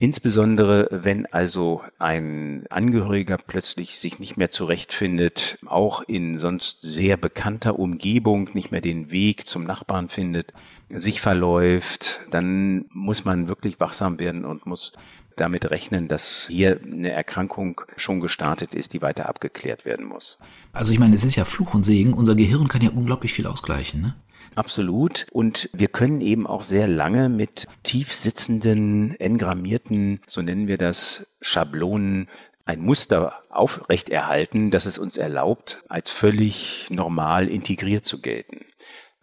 Insbesondere 0.00 0.88
wenn 0.90 1.26
also 1.26 1.82
ein 1.98 2.66
Angehöriger 2.70 3.36
plötzlich 3.36 3.98
sich 3.98 4.20
nicht 4.20 4.36
mehr 4.36 4.48
zurechtfindet, 4.50 5.58
auch 5.66 6.02
in 6.02 6.38
sonst 6.38 6.78
sehr 6.82 7.16
bekannter 7.16 7.78
Umgebung 7.80 8.50
nicht 8.52 8.70
mehr 8.70 8.80
den 8.80 9.10
Weg 9.10 9.46
zum 9.46 9.64
Nachbarn 9.64 10.08
findet, 10.08 10.52
sich 10.90 11.20
verläuft, 11.20 12.20
dann 12.30 12.86
muss 12.90 13.24
man 13.24 13.48
wirklich 13.48 13.78
wachsam 13.80 14.18
werden 14.18 14.44
und 14.44 14.66
muss 14.66 14.92
damit 15.36 15.70
rechnen, 15.70 16.08
dass 16.08 16.46
hier 16.50 16.80
eine 16.82 17.10
Erkrankung 17.10 17.80
schon 17.96 18.20
gestartet 18.20 18.74
ist, 18.74 18.92
die 18.92 19.02
weiter 19.02 19.28
abgeklärt 19.28 19.84
werden 19.84 20.06
muss. 20.06 20.38
Also 20.72 20.92
ich 20.92 20.98
meine, 20.98 21.14
es 21.14 21.24
ist 21.24 21.36
ja 21.36 21.44
Fluch 21.44 21.74
und 21.74 21.84
Segen. 21.84 22.12
Unser 22.12 22.34
Gehirn 22.34 22.68
kann 22.68 22.82
ja 22.82 22.90
unglaublich 22.90 23.32
viel 23.32 23.46
ausgleichen. 23.46 24.00
Ne? 24.00 24.14
Absolut. 24.54 25.26
Und 25.30 25.70
wir 25.72 25.88
können 25.88 26.20
eben 26.20 26.46
auch 26.46 26.62
sehr 26.62 26.88
lange 26.88 27.28
mit 27.28 27.68
tief 27.82 28.14
sitzenden, 28.14 29.14
engrammierten, 29.20 30.20
so 30.26 30.42
nennen 30.42 30.66
wir 30.66 30.78
das, 30.78 31.26
Schablonen 31.40 32.28
ein 32.64 32.80
Muster 32.80 33.42
aufrechterhalten, 33.48 34.70
das 34.70 34.84
es 34.84 34.98
uns 34.98 35.16
erlaubt, 35.16 35.82
als 35.88 36.10
völlig 36.10 36.86
normal 36.90 37.48
integriert 37.48 38.04
zu 38.04 38.20
gelten. 38.20 38.66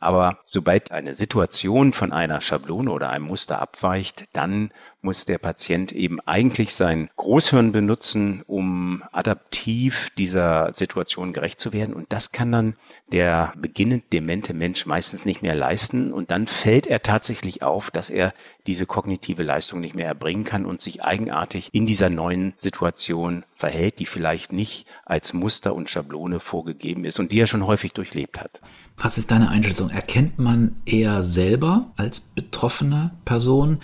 Aber 0.06 0.38
sobald 0.46 0.92
eine 0.92 1.16
Situation 1.16 1.92
von 1.92 2.12
einer 2.12 2.40
Schablone 2.40 2.92
oder 2.92 3.10
einem 3.10 3.26
Muster 3.26 3.60
abweicht, 3.60 4.26
dann 4.34 4.70
muss 5.06 5.24
der 5.24 5.38
Patient 5.38 5.94
eben 5.94 6.20
eigentlich 6.22 6.74
sein 6.74 7.10
Großhirn 7.16 7.72
benutzen, 7.72 8.44
um 8.48 9.04
adaptiv 9.14 10.10
dieser 10.18 10.74
Situation 10.74 11.32
gerecht 11.32 11.60
zu 11.62 11.72
werden. 11.72 11.94
Und 11.94 12.12
das 12.12 12.34
kann 12.34 12.52
dann 12.52 12.76
der 13.12 13.54
beginnend 13.56 14.06
demente 14.12 14.54
Mensch 14.54 14.86
meistens 14.86 15.24
nicht 15.24 15.42
mehr 15.42 15.56
leisten. 15.56 16.12
Und 16.12 16.32
dann 16.32 16.48
fällt 16.48 16.88
er 16.88 17.02
tatsächlich 17.02 17.64
auf, 17.64 17.92
dass 17.92 18.10
er 18.10 18.34
diese 18.68 18.86
kognitive 18.86 19.44
Leistung 19.44 19.80
nicht 19.80 19.96
mehr 19.96 20.08
erbringen 20.08 20.44
kann 20.44 20.66
und 20.66 20.82
sich 20.82 21.04
eigenartig 21.04 21.70
in 21.72 21.86
dieser 21.86 22.10
neuen 22.10 22.54
Situation 22.58 23.46
verhält, 23.56 24.00
die 24.00 24.08
vielleicht 24.08 24.52
nicht 24.52 24.88
als 25.06 25.34
Muster 25.34 25.76
und 25.76 25.90
Schablone 25.90 26.40
vorgegeben 26.40 27.06
ist 27.06 27.20
und 27.20 27.32
die 27.32 27.40
er 27.40 27.48
schon 27.48 27.68
häufig 27.68 27.94
durchlebt 27.94 28.40
hat. 28.40 28.60
Was 28.98 29.18
ist 29.18 29.30
deine 29.30 29.50
Einschätzung? 29.50 29.92
Erkennt 29.92 30.40
man 30.40 30.76
eher 30.86 31.22
selber 31.22 31.92
als 31.96 32.22
betroffene 32.22 33.12
Person, 33.24 33.82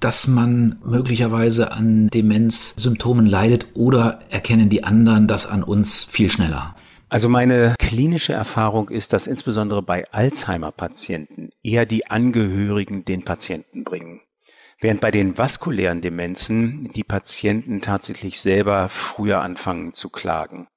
dass 0.00 0.26
man 0.26 0.78
möglicherweise 0.84 1.72
an 1.72 2.08
Demenzsymptomen 2.08 3.26
leidet 3.26 3.68
oder 3.74 4.20
erkennen 4.30 4.68
die 4.68 4.84
anderen 4.84 5.26
das 5.26 5.46
an 5.46 5.62
uns 5.62 6.04
viel 6.04 6.30
schneller? 6.30 6.76
Also 7.08 7.28
meine 7.28 7.74
klinische 7.78 8.34
Erfahrung 8.34 8.90
ist, 8.90 9.12
dass 9.12 9.26
insbesondere 9.26 9.82
bei 9.82 10.10
Alzheimer-Patienten 10.12 11.50
eher 11.62 11.86
die 11.86 12.10
Angehörigen 12.10 13.04
den 13.04 13.24
Patienten 13.24 13.84
bringen. 13.84 14.20
Während 14.80 15.00
bei 15.00 15.10
den 15.10 15.36
vaskulären 15.36 16.02
Demenzen 16.02 16.90
die 16.94 17.04
Patienten 17.04 17.80
tatsächlich 17.80 18.40
selber 18.40 18.88
früher 18.88 19.40
anfangen 19.40 19.94
zu 19.94 20.10
klagen. 20.10 20.68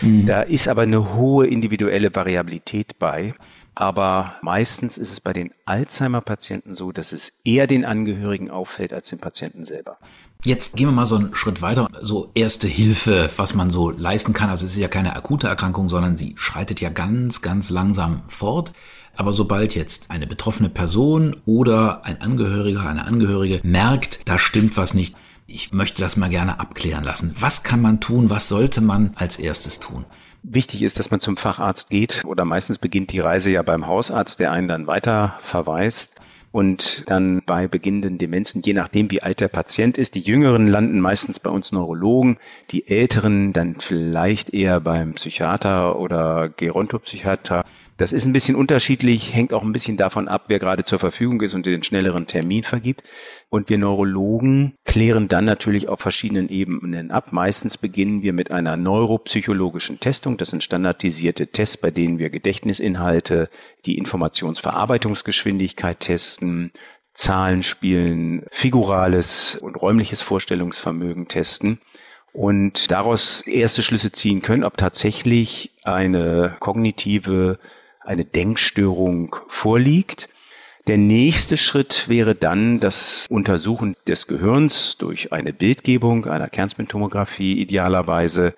Mhm. 0.00 0.26
Da 0.26 0.42
ist 0.42 0.68
aber 0.68 0.82
eine 0.82 1.14
hohe 1.14 1.46
individuelle 1.46 2.14
Variabilität 2.14 2.98
bei. 2.98 3.34
Aber 3.74 4.36
meistens 4.42 4.98
ist 4.98 5.12
es 5.12 5.20
bei 5.20 5.32
den 5.32 5.52
Alzheimer-Patienten 5.64 6.74
so, 6.74 6.92
dass 6.92 7.12
es 7.12 7.32
eher 7.44 7.66
den 7.66 7.84
Angehörigen 7.84 8.50
auffällt 8.50 8.92
als 8.92 9.08
den 9.08 9.18
Patienten 9.18 9.64
selber. 9.64 9.96
Jetzt 10.44 10.76
gehen 10.76 10.88
wir 10.88 10.92
mal 10.92 11.06
so 11.06 11.16
einen 11.16 11.34
Schritt 11.34 11.62
weiter. 11.62 11.88
So 12.02 12.30
erste 12.34 12.66
Hilfe, 12.66 13.30
was 13.36 13.54
man 13.54 13.70
so 13.70 13.90
leisten 13.90 14.32
kann. 14.32 14.50
Also 14.50 14.66
es 14.66 14.72
ist 14.72 14.78
ja 14.78 14.88
keine 14.88 15.16
akute 15.16 15.46
Erkrankung, 15.46 15.88
sondern 15.88 16.16
sie 16.16 16.34
schreitet 16.36 16.80
ja 16.80 16.90
ganz, 16.90 17.42
ganz 17.42 17.70
langsam 17.70 18.24
fort. 18.28 18.72
Aber 19.14 19.32
sobald 19.32 19.74
jetzt 19.74 20.10
eine 20.10 20.26
betroffene 20.26 20.68
Person 20.68 21.36
oder 21.46 22.04
ein 22.04 22.20
Angehöriger, 22.20 22.88
eine 22.88 23.04
Angehörige 23.04 23.60
merkt, 23.62 24.28
da 24.28 24.38
stimmt 24.38 24.76
was 24.76 24.94
nicht, 24.94 25.14
ich 25.46 25.72
möchte 25.72 26.02
das 26.02 26.16
mal 26.16 26.30
gerne 26.30 26.60
abklären 26.60 27.04
lassen. 27.04 27.34
Was 27.38 27.62
kann 27.62 27.80
man 27.80 28.00
tun? 28.00 28.30
Was 28.30 28.48
sollte 28.48 28.80
man 28.80 29.12
als 29.16 29.38
erstes 29.38 29.80
tun? 29.80 30.04
Wichtig 30.44 30.82
ist, 30.82 30.98
dass 30.98 31.10
man 31.10 31.20
zum 31.20 31.36
Facharzt 31.36 31.90
geht. 31.90 32.24
Oder 32.24 32.44
meistens 32.44 32.78
beginnt 32.78 33.12
die 33.12 33.20
Reise 33.20 33.50
ja 33.50 33.62
beim 33.62 33.86
Hausarzt, 33.86 34.40
der 34.40 34.50
einen 34.50 34.68
dann 34.68 34.86
weiter 34.86 35.38
verweist. 35.40 36.20
Und 36.50 37.04
dann 37.06 37.42
bei 37.46 37.66
beginnenden 37.66 38.18
Demenzen, 38.18 38.60
je 38.60 38.74
nachdem 38.74 39.10
wie 39.10 39.22
alt 39.22 39.40
der 39.40 39.48
Patient 39.48 39.96
ist, 39.96 40.14
die 40.14 40.20
Jüngeren 40.20 40.68
landen 40.68 41.00
meistens 41.00 41.40
bei 41.40 41.48
uns 41.48 41.72
Neurologen, 41.72 42.36
die 42.70 42.88
Älteren 42.88 43.54
dann 43.54 43.76
vielleicht 43.80 44.52
eher 44.52 44.78
beim 44.80 45.14
Psychiater 45.14 45.98
oder 45.98 46.50
Gerontopsychiater 46.50 47.64
das 47.96 48.12
ist 48.12 48.24
ein 48.24 48.32
bisschen 48.32 48.56
unterschiedlich, 48.56 49.34
hängt 49.34 49.52
auch 49.52 49.62
ein 49.62 49.72
bisschen 49.72 49.96
davon 49.96 50.28
ab, 50.28 50.44
wer 50.48 50.58
gerade 50.58 50.84
zur 50.84 50.98
Verfügung 50.98 51.40
ist 51.40 51.54
und 51.54 51.66
den 51.66 51.82
schnelleren 51.82 52.26
Termin 52.26 52.62
vergibt. 52.62 53.02
Und 53.48 53.68
wir 53.68 53.78
Neurologen 53.78 54.74
klären 54.84 55.28
dann 55.28 55.44
natürlich 55.44 55.88
auf 55.88 56.00
verschiedenen 56.00 56.48
Ebenen 56.48 57.10
ab. 57.10 57.32
Meistens 57.32 57.76
beginnen 57.76 58.22
wir 58.22 58.32
mit 58.32 58.50
einer 58.50 58.76
neuropsychologischen 58.76 60.00
Testung. 60.00 60.36
Das 60.36 60.50
sind 60.50 60.64
standardisierte 60.64 61.48
Tests, 61.48 61.76
bei 61.76 61.90
denen 61.90 62.18
wir 62.18 62.30
Gedächtnisinhalte, 62.30 63.48
die 63.84 63.98
Informationsverarbeitungsgeschwindigkeit 63.98 66.00
testen, 66.00 66.72
Zahlen 67.14 67.62
spielen, 67.62 68.46
figurales 68.50 69.56
und 69.56 69.80
räumliches 69.80 70.22
Vorstellungsvermögen 70.22 71.28
testen 71.28 71.78
und 72.32 72.90
daraus 72.90 73.42
erste 73.42 73.82
Schlüsse 73.82 74.12
ziehen 74.12 74.40
können, 74.40 74.64
ob 74.64 74.78
tatsächlich 74.78 75.72
eine 75.84 76.56
kognitive 76.60 77.58
eine 78.04 78.24
Denkstörung 78.24 79.36
vorliegt. 79.48 80.28
Der 80.88 80.98
nächste 80.98 81.56
Schritt 81.56 82.08
wäre 82.08 82.34
dann 82.34 82.80
das 82.80 83.26
Untersuchen 83.30 83.94
des 84.08 84.26
Gehirns 84.26 84.96
durch 84.98 85.32
eine 85.32 85.52
Bildgebung, 85.52 86.26
einer 86.26 86.48
Kernspintomographie 86.48 87.60
idealerweise. 87.60 88.54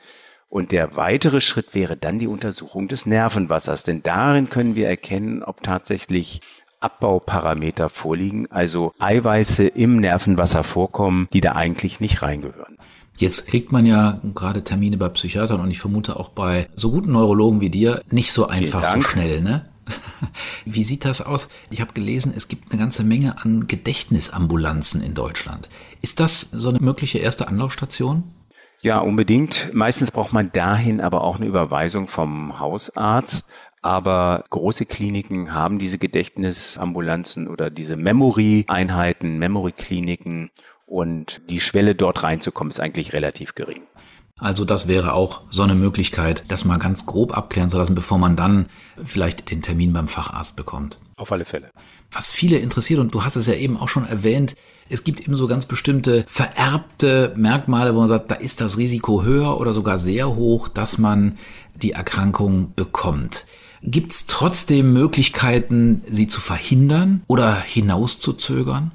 Und 0.49 0.73
der 0.73 0.97
weitere 0.97 1.41
Schritt 1.41 1.75
wäre 1.75 1.97
dann 1.97 2.19
die 2.19 2.29
Untersuchung 2.29 2.89
des 2.89 3.07
Nervenwassers, 3.07 3.83
denn 3.83 4.03
darin 4.03 4.49
können 4.49 4.75
wir 4.75 4.89
erkennen, 4.89 5.43
ob 5.43 5.63
tatsächlich 5.63 6.41
Abbauparameter 6.81 7.89
vorliegen, 7.89 8.47
also 8.51 8.93
Eiweiße 8.99 9.67
im 9.67 10.01
Nervenwasser 10.01 10.63
vorkommen, 10.63 11.29
die 11.33 11.41
da 11.41 11.53
eigentlich 11.53 11.99
nicht 11.99 12.23
reingehören. 12.23 12.79
Jetzt 13.17 13.47
kriegt 13.47 13.71
man 13.71 13.87
ja 13.87 14.21
gerade 14.35 14.65
Termine 14.65 14.97
bei 14.97 15.09
Psychiatern 15.09 15.61
und 15.61 15.71
ich 15.71 15.79
vermute 15.79 16.19
auch 16.19 16.31
bei 16.31 16.69
so 16.75 16.91
guten 16.91 17.13
Neurologen 17.13 17.61
wie 17.61 17.71
dir 17.71 18.03
nicht 18.11 18.33
so 18.33 18.47
einfach 18.47 18.95
so 18.95 19.01
schnell, 19.01 19.41
ne? 19.41 19.67
Wie 20.65 20.83
sieht 20.83 21.05
das 21.05 21.21
aus? 21.21 21.49
Ich 21.71 21.81
habe 21.81 21.93
gelesen, 21.93 22.33
es 22.35 22.49
gibt 22.49 22.73
eine 22.73 22.81
ganze 22.81 23.05
Menge 23.05 23.45
an 23.45 23.67
Gedächtnisambulanzen 23.67 25.03
in 25.03 25.15
Deutschland. 25.15 25.69
Ist 26.01 26.21
das 26.21 26.41
so 26.53 26.71
eine 26.71 26.81
mögliche 26.81 27.19
erste 27.19 27.49
Anlaufstation? 27.49 28.25
Ja, 28.81 28.99
unbedingt. 28.99 29.71
Meistens 29.73 30.11
braucht 30.11 30.33
man 30.33 30.53
dahin 30.53 31.01
aber 31.01 31.23
auch 31.23 31.37
eine 31.37 31.47
Überweisung 31.47 32.09
vom 32.09 32.59
Hausarzt. 32.59 33.49
Aber 33.81 34.45
große 34.49 34.87
Kliniken 34.87 35.53
haben 35.53 35.79
diese 35.79 35.99
Gedächtnisambulanzen 35.99 37.49
oder 37.49 37.69
diese 37.69 37.97
Memory-Einheiten, 37.97 39.39
Memory-Kliniken 39.39 40.51
und 40.87 41.41
die 41.49 41.61
Schwelle 41.61 41.95
dort 41.95 42.23
reinzukommen 42.23 42.71
ist 42.71 42.81
eigentlich 42.81 43.13
relativ 43.13 43.55
gering. 43.55 43.83
Also 44.39 44.65
das 44.65 44.89
wäre 44.89 45.13
auch 45.13 45.43
so 45.51 45.63
eine 45.63 45.77
Möglichkeit, 45.77 46.45
das 46.49 46.65
mal 46.65 46.79
ganz 46.79 47.07
grob 47.07 47.37
abklären 47.37 47.71
zu 47.71 47.79
lassen, 47.79 47.95
bevor 47.95 48.19
man 48.19 48.35
dann 48.35 48.67
vielleicht 49.05 49.51
den 49.51 49.63
Termin 49.63 49.93
beim 49.93 50.09
Facharzt 50.09 50.57
bekommt. 50.57 50.99
Auf 51.17 51.31
alle 51.31 51.45
Fälle. 51.45 51.71
Was 52.11 52.33
viele 52.33 52.59
interessiert, 52.59 52.99
und 52.99 53.15
du 53.15 53.25
hast 53.25 53.37
es 53.37 53.47
ja 53.47 53.55
eben 53.55 53.77
auch 53.77 53.89
schon 53.89 54.05
erwähnt, 54.05 54.57
es 54.89 55.05
gibt 55.05 55.21
eben 55.21 55.37
so 55.37 55.47
ganz 55.47 55.67
bestimmte 55.67 56.25
vererbte 56.27 57.33
Merkmale, 57.37 57.95
wo 57.95 58.01
man 58.01 58.09
sagt, 58.09 58.31
da 58.31 58.35
ist 58.35 58.61
das 58.61 58.77
Risiko 58.77 59.23
höher 59.23 59.59
oder 59.61 59.73
sogar 59.73 59.99
sehr 59.99 60.35
hoch, 60.35 60.69
dass 60.69 60.99
man 60.99 61.39
die 61.77 61.93
Erkrankung 61.93 62.73
bekommt. 62.75 63.47
Gibt 63.83 64.13
es 64.13 64.27
trotzdem 64.27 64.93
Möglichkeiten, 64.93 66.03
sie 66.11 66.27
zu 66.27 66.41
verhindern 66.41 67.23
oder 67.29 67.61
hinauszuzögern? 67.61 68.91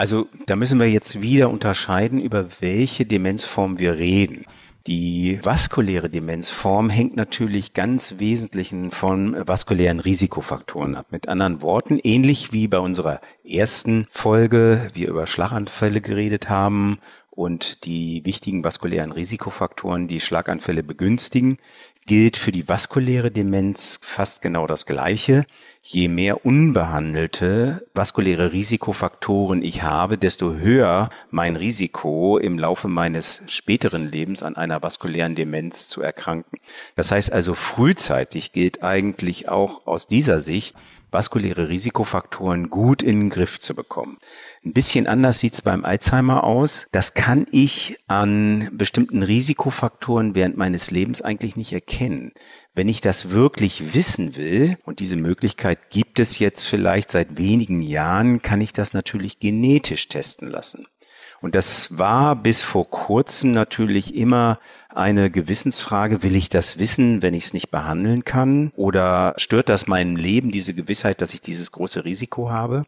Also 0.00 0.28
da 0.46 0.56
müssen 0.56 0.80
wir 0.80 0.90
jetzt 0.90 1.20
wieder 1.20 1.50
unterscheiden, 1.50 2.22
über 2.22 2.46
welche 2.60 3.04
Demenzform 3.04 3.78
wir 3.78 3.98
reden. 3.98 4.46
Die 4.86 5.38
vaskuläre 5.42 6.08
Demenzform 6.08 6.88
hängt 6.88 7.16
natürlich 7.16 7.74
ganz 7.74 8.14
wesentlichen 8.16 8.92
von 8.92 9.46
vaskulären 9.46 10.00
Risikofaktoren 10.00 10.94
ab. 10.94 11.08
Mit 11.10 11.28
anderen 11.28 11.60
Worten, 11.60 12.00
ähnlich 12.02 12.50
wie 12.50 12.66
bei 12.66 12.78
unserer 12.78 13.20
ersten 13.46 14.06
Folge, 14.10 14.90
wir 14.94 15.06
über 15.06 15.26
Schlaganfälle 15.26 16.00
geredet 16.00 16.48
haben 16.48 16.98
und 17.28 17.84
die 17.84 18.24
wichtigen 18.24 18.64
vaskulären 18.64 19.12
Risikofaktoren, 19.12 20.08
die 20.08 20.20
Schlaganfälle 20.20 20.82
begünstigen, 20.82 21.58
gilt 22.06 22.38
für 22.38 22.52
die 22.52 22.66
vaskuläre 22.66 23.30
Demenz 23.30 24.00
fast 24.02 24.40
genau 24.40 24.66
das 24.66 24.86
Gleiche. 24.86 25.44
Je 25.82 26.08
mehr 26.08 26.44
unbehandelte 26.44 27.86
vaskuläre 27.94 28.52
Risikofaktoren 28.52 29.62
ich 29.62 29.82
habe, 29.82 30.18
desto 30.18 30.54
höher 30.54 31.08
mein 31.30 31.56
Risiko 31.56 32.36
im 32.36 32.58
Laufe 32.58 32.86
meines 32.86 33.40
späteren 33.46 34.10
Lebens 34.10 34.42
an 34.42 34.56
einer 34.56 34.82
vaskulären 34.82 35.34
Demenz 35.34 35.88
zu 35.88 36.02
erkranken. 36.02 36.58
Das 36.96 37.10
heißt 37.10 37.32
also 37.32 37.54
frühzeitig 37.54 38.52
gilt 38.52 38.82
eigentlich 38.82 39.48
auch 39.48 39.86
aus 39.86 40.06
dieser 40.06 40.42
Sicht, 40.42 40.76
vaskuläre 41.10 41.68
Risikofaktoren 41.68 42.70
gut 42.70 43.02
in 43.02 43.18
den 43.18 43.30
Griff 43.30 43.58
zu 43.58 43.74
bekommen. 43.74 44.18
Ein 44.64 44.72
bisschen 44.72 45.06
anders 45.06 45.40
sieht's 45.40 45.62
beim 45.62 45.84
Alzheimer 45.84 46.44
aus. 46.44 46.86
Das 46.92 47.14
kann 47.14 47.46
ich 47.50 47.98
an 48.06 48.68
bestimmten 48.72 49.22
Risikofaktoren 49.22 50.34
während 50.34 50.56
meines 50.56 50.90
Lebens 50.90 51.22
eigentlich 51.22 51.56
nicht 51.56 51.72
erkennen. 51.72 52.32
Wenn 52.74 52.88
ich 52.88 53.00
das 53.00 53.30
wirklich 53.30 53.94
wissen 53.94 54.36
will, 54.36 54.78
und 54.84 55.00
diese 55.00 55.16
Möglichkeit 55.16 55.90
gibt 55.90 56.20
es 56.20 56.38
jetzt 56.38 56.62
vielleicht 56.62 57.10
seit 57.10 57.36
wenigen 57.36 57.82
Jahren, 57.82 58.42
kann 58.42 58.60
ich 58.60 58.72
das 58.72 58.92
natürlich 58.92 59.40
genetisch 59.40 60.08
testen 60.08 60.48
lassen. 60.48 60.86
Und 61.40 61.54
das 61.54 61.98
war 61.98 62.36
bis 62.36 62.62
vor 62.62 62.88
kurzem 62.88 63.52
natürlich 63.52 64.14
immer 64.14 64.58
eine 64.90 65.30
Gewissensfrage. 65.30 66.22
Will 66.22 66.36
ich 66.36 66.48
das 66.48 66.78
wissen, 66.78 67.22
wenn 67.22 67.34
ich 67.34 67.46
es 67.46 67.54
nicht 67.54 67.70
behandeln 67.70 68.24
kann? 68.24 68.72
Oder 68.76 69.34
stört 69.36 69.68
das 69.68 69.86
mein 69.86 70.16
Leben, 70.16 70.50
diese 70.50 70.74
Gewissheit, 70.74 71.22
dass 71.22 71.32
ich 71.32 71.40
dieses 71.40 71.72
große 71.72 72.04
Risiko 72.04 72.50
habe? 72.50 72.84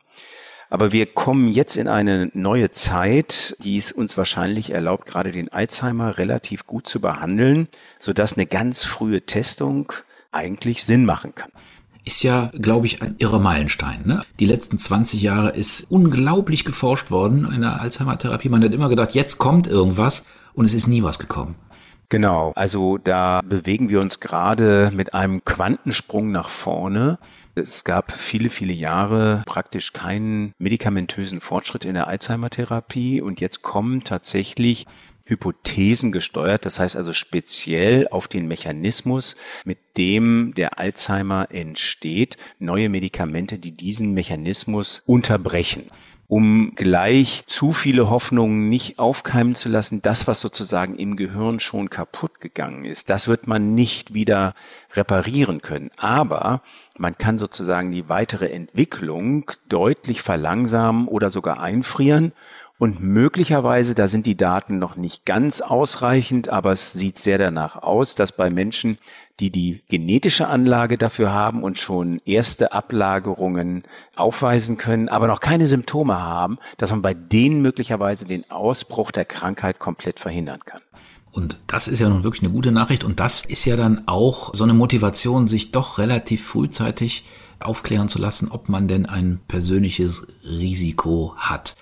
Aber 0.73 0.91
wir 0.91 1.05
kommen 1.05 1.49
jetzt 1.49 1.77
in 1.77 1.87
eine 1.87 2.31
neue 2.33 2.71
Zeit, 2.71 3.59
die 3.63 3.77
es 3.77 3.93
uns 3.93 4.17
wahrscheinlich 4.17 4.71
erlaubt, 4.71 5.05
gerade 5.05 5.31
den 5.31 5.51
Alzheimer 5.51 6.17
relativ 6.17 6.67
gut 6.67 6.89
zu 6.89 6.99
behandeln, 6.99 7.69
sodass 7.99 8.39
eine 8.39 8.47
ganz 8.47 8.83
frühe 8.83 9.21
Testung 9.21 9.93
eigentlich 10.31 10.85
Sinn 10.85 11.05
machen 11.05 11.35
kann 11.35 11.51
ist 12.05 12.25
ja, 12.25 12.51
glaube 12.61 12.87
ich, 12.87 13.01
ein 13.01 13.15
irrer 13.19 13.39
Meilenstein. 13.39 14.01
Ne? 14.05 14.25
Die 14.41 14.47
letzten 14.47 14.77
20 14.77 15.23
Jahre 15.23 15.51
ist 15.51 15.87
unglaublich 15.89 16.65
geforscht 16.65 17.13
worden 17.13 17.49
in 17.53 17.61
der 17.61 17.81
Alzheimer-Therapie. 17.81 18.49
Man 18.49 18.65
hat 18.65 18.73
immer 18.73 18.89
gedacht, 18.89 19.15
jetzt 19.15 19.39
kommt 19.39 19.69
irgendwas 19.69 20.25
und 20.53 20.65
es 20.65 20.75
ist 20.75 20.89
nie 20.89 21.05
was 21.05 21.21
gekommen. 21.21 21.55
Genau, 22.13 22.53
also 22.57 22.99
da 22.99 23.41
bewegen 23.41 23.89
wir 23.89 23.99
uns 23.99 24.21
gerade 24.21 24.91
mit 24.93 25.15
einem 25.15 25.47
Quantensprung 25.47 26.31
nach 26.31 26.51
vorne. 26.51 27.19
Es 27.55 27.85
gab 27.85 28.13
viele, 28.13 28.51
viele 28.51 28.75
Jahre 28.75 29.43
praktisch 29.47 29.95
keinen 29.95 30.53
medikamentösen 30.59 31.41
Fortschritt 31.41 31.87
in 31.87 31.95
der 31.95 32.09
Alzheimer-Therapie. 32.09 33.23
Und 33.23 33.41
jetzt 33.41 33.63
kommen 33.63 34.05
tatsächlich 34.05 34.87
Hypothesen 35.25 36.13
gesteuert, 36.13 36.67
das 36.67 36.79
heißt 36.79 36.97
also 36.97 37.15
speziell 37.15 38.09
auf 38.09 38.29
den 38.29 38.47
Mechanismus, 38.47 39.35
mit 39.65 39.79
dem 39.97 40.53
der 40.55 40.79
Alzheimer 40.79 41.47
entsteht, 41.51 42.37
neue 42.59 42.91
Medikamente, 42.91 43.59
die 43.59 43.73
diesen 43.73 44.13
Mechanismus 44.13 45.03
unterbrechen 45.07 45.85
um 46.33 46.73
gleich 46.75 47.45
zu 47.47 47.75
viele 47.75 48.09
Hoffnungen 48.09 48.71
nicht 48.71 48.99
aufkeimen 48.99 49.55
zu 49.55 49.69
lassen. 49.69 50.01
Das, 50.01 50.27
was 50.27 50.41
sozusagen 50.41 50.97
im 50.97 51.17
Gehirn 51.17 51.61
schon 51.61 51.91
kaputt 51.91 52.41
gegangen 52.41 52.87
ist, 52.87 53.11
das 53.11 53.29
wird 53.29 53.49
man 53.49 53.75
nicht 53.75 54.15
wieder 54.15 54.55
reparieren 54.95 55.61
können. 55.61 55.91
Aber 55.99 56.63
man 56.97 57.19
kann 57.19 57.39
sozusagen 57.39 57.91
die 57.91 58.09
weitere 58.09 58.47
Entwicklung 58.47 59.51
deutlich 59.69 60.23
verlangsamen 60.23 61.07
oder 61.07 61.29
sogar 61.29 61.61
einfrieren. 61.61 62.33
Und 62.83 63.01
möglicherweise, 63.01 63.95
da 63.95 64.09
sind 64.09 64.27
die 64.27 64.37
Daten 64.37 64.81
noch 64.81 64.97
nicht 64.97 65.25
ganz 65.25 65.61
ausreichend, 65.61 66.49
aber 66.49 66.73
es 66.73 66.93
sieht 66.93 67.17
sehr 67.17 67.39
danach 67.39 67.77
aus, 67.77 68.17
dass 68.17 68.33
bei 68.33 68.51
Menschen, 68.51 68.99
die 69.39 69.51
die 69.51 69.85
genetische 69.89 70.49
Anlage 70.49 70.99
dafür 70.99 71.33
haben 71.33 71.63
und 71.63 71.79
schon 71.79 72.21
erste 72.25 72.73
Ablagerungen 72.73 73.85
aufweisen 74.17 74.79
können, 74.79 75.09
aber 75.09 75.29
noch 75.29 75.39
keine 75.39 75.69
Symptome 75.69 76.21
haben, 76.21 76.59
dass 76.77 76.91
man 76.91 77.03
bei 77.03 77.15
denen 77.15 77.63
möglicherweise 77.63 78.25
den 78.25 78.51
Ausbruch 78.51 79.13
der 79.13 79.27
Krankheit 79.27 79.79
komplett 79.79 80.19
verhindern 80.19 80.59
kann. 80.65 80.83
Und 81.31 81.61
das 81.69 81.87
ist 81.87 82.01
ja 82.01 82.09
nun 82.09 82.25
wirklich 82.25 82.43
eine 82.43 82.53
gute 82.53 82.73
Nachricht. 82.73 83.05
Und 83.05 83.21
das 83.21 83.45
ist 83.45 83.65
ja 83.65 83.77
dann 83.77 84.03
auch 84.09 84.55
so 84.55 84.65
eine 84.65 84.75
Motivation, 84.75 85.47
sich 85.47 85.71
doch 85.71 85.99
relativ 85.99 86.45
frühzeitig 86.45 87.27
aufklären 87.61 88.09
zu 88.09 88.19
lassen, 88.19 88.51
ob 88.51 88.69
man 88.69 88.89
denn 88.89 89.07
ein 89.07 89.39
persönliches 89.47 90.27
Risiko 90.43 91.35
hat. 91.37 91.77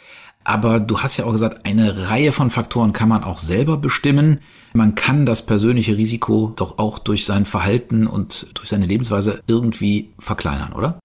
Aber 0.50 0.80
du 0.80 0.98
hast 0.98 1.16
ja 1.16 1.26
auch 1.26 1.30
gesagt, 1.30 1.64
eine 1.64 2.10
Reihe 2.10 2.32
von 2.32 2.50
Faktoren 2.50 2.92
kann 2.92 3.08
man 3.08 3.22
auch 3.22 3.38
selber 3.38 3.76
bestimmen. 3.76 4.40
Man 4.72 4.96
kann 4.96 5.24
das 5.24 5.46
persönliche 5.46 5.96
Risiko 5.96 6.52
doch 6.56 6.78
auch 6.78 6.98
durch 6.98 7.24
sein 7.24 7.44
Verhalten 7.44 8.08
und 8.08 8.48
durch 8.54 8.68
seine 8.68 8.86
Lebensweise 8.86 9.44
irgendwie 9.46 10.10
verkleinern, 10.18 10.72
oder? 10.72 10.98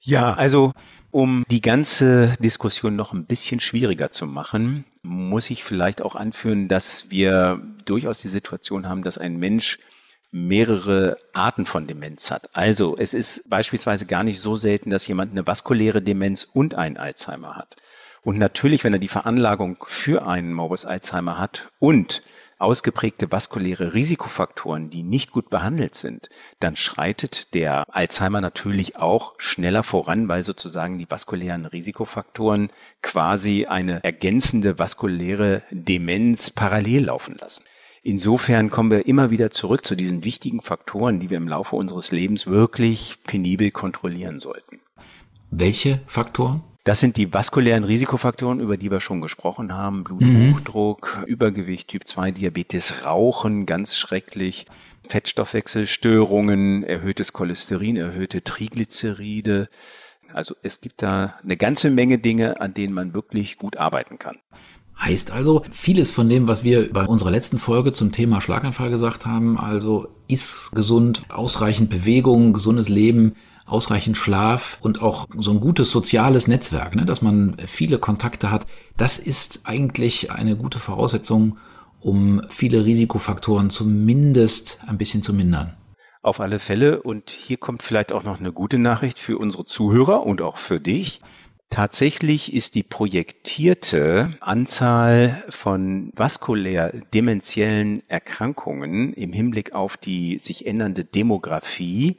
Ja, 0.00 0.34
also 0.34 0.72
um 1.12 1.44
die 1.48 1.60
ganze 1.60 2.34
Diskussion 2.40 2.96
noch 2.96 3.12
ein 3.12 3.24
bisschen 3.24 3.60
schwieriger 3.60 4.10
zu 4.10 4.26
machen, 4.26 4.84
muss 5.04 5.48
ich 5.50 5.62
vielleicht 5.62 6.02
auch 6.02 6.16
anführen, 6.16 6.66
dass 6.66 7.08
wir 7.08 7.62
durchaus 7.84 8.20
die 8.20 8.26
Situation 8.26 8.88
haben, 8.88 9.04
dass 9.04 9.16
ein 9.16 9.36
Mensch 9.36 9.78
mehrere 10.32 11.18
Arten 11.34 11.66
von 11.66 11.86
Demenz 11.86 12.32
hat. 12.32 12.50
Also 12.52 12.96
es 12.98 13.14
ist 13.14 13.48
beispielsweise 13.48 14.06
gar 14.06 14.24
nicht 14.24 14.40
so 14.40 14.56
selten, 14.56 14.90
dass 14.90 15.06
jemand 15.06 15.30
eine 15.30 15.46
vaskuläre 15.46 16.02
Demenz 16.02 16.48
und 16.52 16.74
einen 16.74 16.96
Alzheimer 16.96 17.54
hat. 17.54 17.76
Und 18.22 18.38
natürlich, 18.38 18.84
wenn 18.84 18.92
er 18.92 18.98
die 18.98 19.08
Veranlagung 19.08 19.84
für 19.86 20.26
einen 20.26 20.52
Morbus 20.52 20.84
Alzheimer 20.84 21.38
hat 21.38 21.70
und 21.78 22.22
ausgeprägte 22.58 23.30
vaskuläre 23.30 23.94
Risikofaktoren, 23.94 24.90
die 24.90 25.02
nicht 25.02 25.30
gut 25.30 25.48
behandelt 25.48 25.94
sind, 25.94 26.28
dann 26.60 26.76
schreitet 26.76 27.54
der 27.54 27.84
Alzheimer 27.94 28.40
natürlich 28.40 28.96
auch 28.96 29.34
schneller 29.38 29.82
voran, 29.82 30.28
weil 30.28 30.42
sozusagen 30.42 30.98
die 30.98 31.10
vaskulären 31.10 31.66
Risikofaktoren 31.66 32.70
quasi 33.00 33.66
eine 33.66 34.02
ergänzende 34.02 34.78
vaskuläre 34.78 35.62
Demenz 35.70 36.50
parallel 36.50 37.06
laufen 37.06 37.36
lassen. 37.38 37.64
Insofern 38.02 38.70
kommen 38.70 38.90
wir 38.90 39.06
immer 39.06 39.30
wieder 39.30 39.50
zurück 39.50 39.84
zu 39.84 39.94
diesen 39.94 40.24
wichtigen 40.24 40.62
Faktoren, 40.62 41.20
die 41.20 41.30
wir 41.30 41.36
im 41.36 41.48
Laufe 41.48 41.76
unseres 41.76 42.10
Lebens 42.10 42.46
wirklich 42.46 43.18
penibel 43.24 43.70
kontrollieren 43.70 44.40
sollten. 44.40 44.80
Welche 45.50 46.00
Faktoren? 46.06 46.62
Das 46.88 47.00
sind 47.00 47.18
die 47.18 47.34
vaskulären 47.34 47.84
Risikofaktoren, 47.84 48.60
über 48.60 48.78
die 48.78 48.90
wir 48.90 49.00
schon 49.00 49.20
gesprochen 49.20 49.74
haben. 49.74 50.04
Bluthochdruck, 50.04 51.18
mhm. 51.20 51.26
Übergewicht, 51.26 51.88
Typ 51.88 52.08
2 52.08 52.30
Diabetes, 52.30 53.04
Rauchen, 53.04 53.66
ganz 53.66 53.94
schrecklich. 53.94 54.64
Fettstoffwechselstörungen, 55.06 56.84
erhöhtes 56.84 57.34
Cholesterin, 57.34 57.96
erhöhte 57.96 58.42
Triglyceride, 58.42 59.68
Also 60.32 60.54
es 60.62 60.80
gibt 60.80 61.02
da 61.02 61.34
eine 61.42 61.58
ganze 61.58 61.90
Menge 61.90 62.16
Dinge, 62.20 62.58
an 62.58 62.72
denen 62.72 62.94
man 62.94 63.12
wirklich 63.12 63.58
gut 63.58 63.76
arbeiten 63.76 64.18
kann. 64.18 64.38
Heißt 64.98 65.30
also, 65.30 65.64
vieles 65.70 66.10
von 66.10 66.30
dem, 66.30 66.48
was 66.48 66.64
wir 66.64 66.90
bei 66.90 67.04
unserer 67.04 67.30
letzten 67.30 67.58
Folge 67.58 67.92
zum 67.92 68.12
Thema 68.12 68.40
Schlaganfall 68.40 68.88
gesagt 68.88 69.26
haben, 69.26 69.58
also 69.58 70.08
ist 70.26 70.70
gesund, 70.72 71.24
ausreichend 71.28 71.90
Bewegung, 71.90 72.54
gesundes 72.54 72.88
Leben, 72.88 73.34
ausreichend 73.68 74.16
Schlaf 74.16 74.78
und 74.80 75.02
auch 75.02 75.26
so 75.36 75.50
ein 75.50 75.60
gutes 75.60 75.90
soziales 75.90 76.48
Netzwerk, 76.48 76.96
ne, 76.96 77.04
dass 77.04 77.22
man 77.22 77.56
viele 77.66 77.98
Kontakte 77.98 78.50
hat, 78.50 78.66
das 78.96 79.18
ist 79.18 79.60
eigentlich 79.64 80.30
eine 80.30 80.56
gute 80.56 80.78
Voraussetzung, 80.78 81.58
um 82.00 82.42
viele 82.48 82.84
Risikofaktoren 82.84 83.70
zumindest 83.70 84.80
ein 84.86 84.98
bisschen 84.98 85.22
zu 85.22 85.34
mindern. 85.34 85.74
Auf 86.22 86.40
alle 86.40 86.58
Fälle. 86.58 87.02
Und 87.02 87.30
hier 87.30 87.56
kommt 87.56 87.82
vielleicht 87.82 88.12
auch 88.12 88.24
noch 88.24 88.40
eine 88.40 88.52
gute 88.52 88.78
Nachricht 88.78 89.18
für 89.18 89.38
unsere 89.38 89.64
Zuhörer 89.64 90.24
und 90.24 90.42
auch 90.42 90.56
für 90.56 90.80
dich. 90.80 91.20
Tatsächlich 91.70 92.54
ist 92.54 92.74
die 92.74 92.82
projektierte 92.82 94.34
Anzahl 94.40 95.44
von 95.50 96.12
vaskulär 96.16 96.92
dementiellen 97.12 98.02
Erkrankungen 98.08 99.12
im 99.12 99.32
Hinblick 99.32 99.74
auf 99.74 99.98
die 99.98 100.38
sich 100.38 100.66
ändernde 100.66 101.04
Demografie 101.04 102.16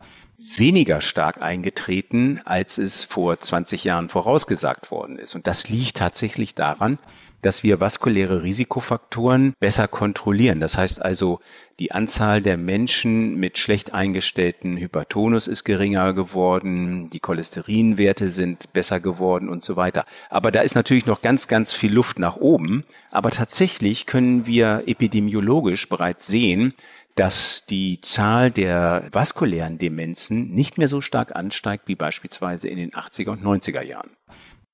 weniger 0.55 1.01
stark 1.01 1.41
eingetreten, 1.41 2.41
als 2.45 2.77
es 2.77 3.03
vor 3.03 3.39
20 3.39 3.83
Jahren 3.83 4.09
vorausgesagt 4.09 4.91
worden 4.91 5.17
ist. 5.17 5.35
Und 5.35 5.47
das 5.47 5.69
liegt 5.69 5.97
tatsächlich 5.97 6.55
daran, 6.55 6.97
dass 7.41 7.63
wir 7.63 7.79
vaskuläre 7.79 8.43
Risikofaktoren 8.43 9.53
besser 9.59 9.87
kontrollieren. 9.87 10.59
Das 10.59 10.77
heißt 10.77 11.01
also, 11.01 11.39
die 11.79 11.93
Anzahl 11.93 12.41
der 12.41 12.57
Menschen 12.57 13.39
mit 13.39 13.57
schlecht 13.57 13.93
eingestellten 13.93 14.75
Hypertonus 14.75 15.47
ist 15.47 15.63
geringer 15.63 16.13
geworden, 16.13 17.09
die 17.09 17.21
Cholesterinwerte 17.21 18.31
sind 18.31 18.73
besser 18.73 18.99
geworden 18.99 19.47
und 19.47 19.63
so 19.63 19.77
weiter. 19.77 20.03
Aber 20.29 20.51
da 20.51 20.59
ist 20.59 20.75
natürlich 20.75 21.05
noch 21.05 21.21
ganz, 21.21 21.47
ganz 21.47 21.71
viel 21.71 21.93
Luft 21.93 22.19
nach 22.19 22.35
oben. 22.35 22.83
Aber 23.11 23.31
tatsächlich 23.31 24.05
können 24.05 24.45
wir 24.45 24.83
epidemiologisch 24.87 25.87
bereits 25.87 26.27
sehen, 26.27 26.73
dass 27.15 27.65
die 27.69 27.99
Zahl 28.01 28.51
der 28.51 29.09
vaskulären 29.11 29.77
Demenzen 29.77 30.51
nicht 30.51 30.77
mehr 30.77 30.87
so 30.87 31.01
stark 31.01 31.35
ansteigt 31.35 31.87
wie 31.87 31.95
beispielsweise 31.95 32.69
in 32.69 32.77
den 32.77 32.91
80er 32.91 33.31
und 33.31 33.43
90er 33.43 33.81
Jahren. 33.81 34.11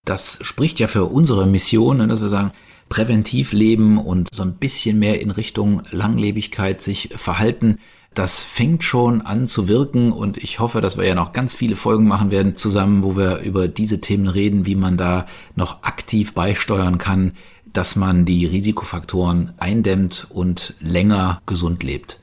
Das 0.03 0.37
spricht 0.41 0.79
ja 0.79 0.87
für 0.87 1.05
unsere 1.05 1.47
Mission, 1.47 1.97
ne, 1.97 2.07
dass 2.07 2.21
wir 2.21 2.29
sagen, 2.29 2.51
präventiv 2.89 3.51
leben 3.51 3.97
und 3.97 4.29
so 4.31 4.43
ein 4.43 4.57
bisschen 4.57 4.99
mehr 4.99 5.19
in 5.21 5.31
Richtung 5.31 5.81
Langlebigkeit 5.89 6.81
sich 6.81 7.09
verhalten. 7.15 7.79
Das 8.13 8.43
fängt 8.43 8.83
schon 8.83 9.21
an 9.21 9.47
zu 9.47 9.67
wirken 9.67 10.11
und 10.11 10.37
ich 10.37 10.59
hoffe, 10.59 10.79
dass 10.79 10.97
wir 10.97 11.05
ja 11.05 11.15
noch 11.15 11.33
ganz 11.33 11.53
viele 11.53 11.75
Folgen 11.75 12.07
machen 12.07 12.31
werden 12.31 12.55
zusammen, 12.55 13.03
wo 13.03 13.17
wir 13.17 13.39
über 13.39 13.67
diese 13.67 13.99
Themen 13.99 14.27
reden, 14.27 14.65
wie 14.65 14.75
man 14.75 14.95
da 14.95 15.25
noch 15.55 15.83
aktiv 15.83 16.33
beisteuern 16.33 16.97
kann, 16.97 17.33
dass 17.65 17.95
man 17.95 18.23
die 18.23 18.45
Risikofaktoren 18.45 19.53
eindämmt 19.57 20.27
und 20.29 20.75
länger 20.79 21.41
gesund 21.45 21.83
lebt. 21.83 22.21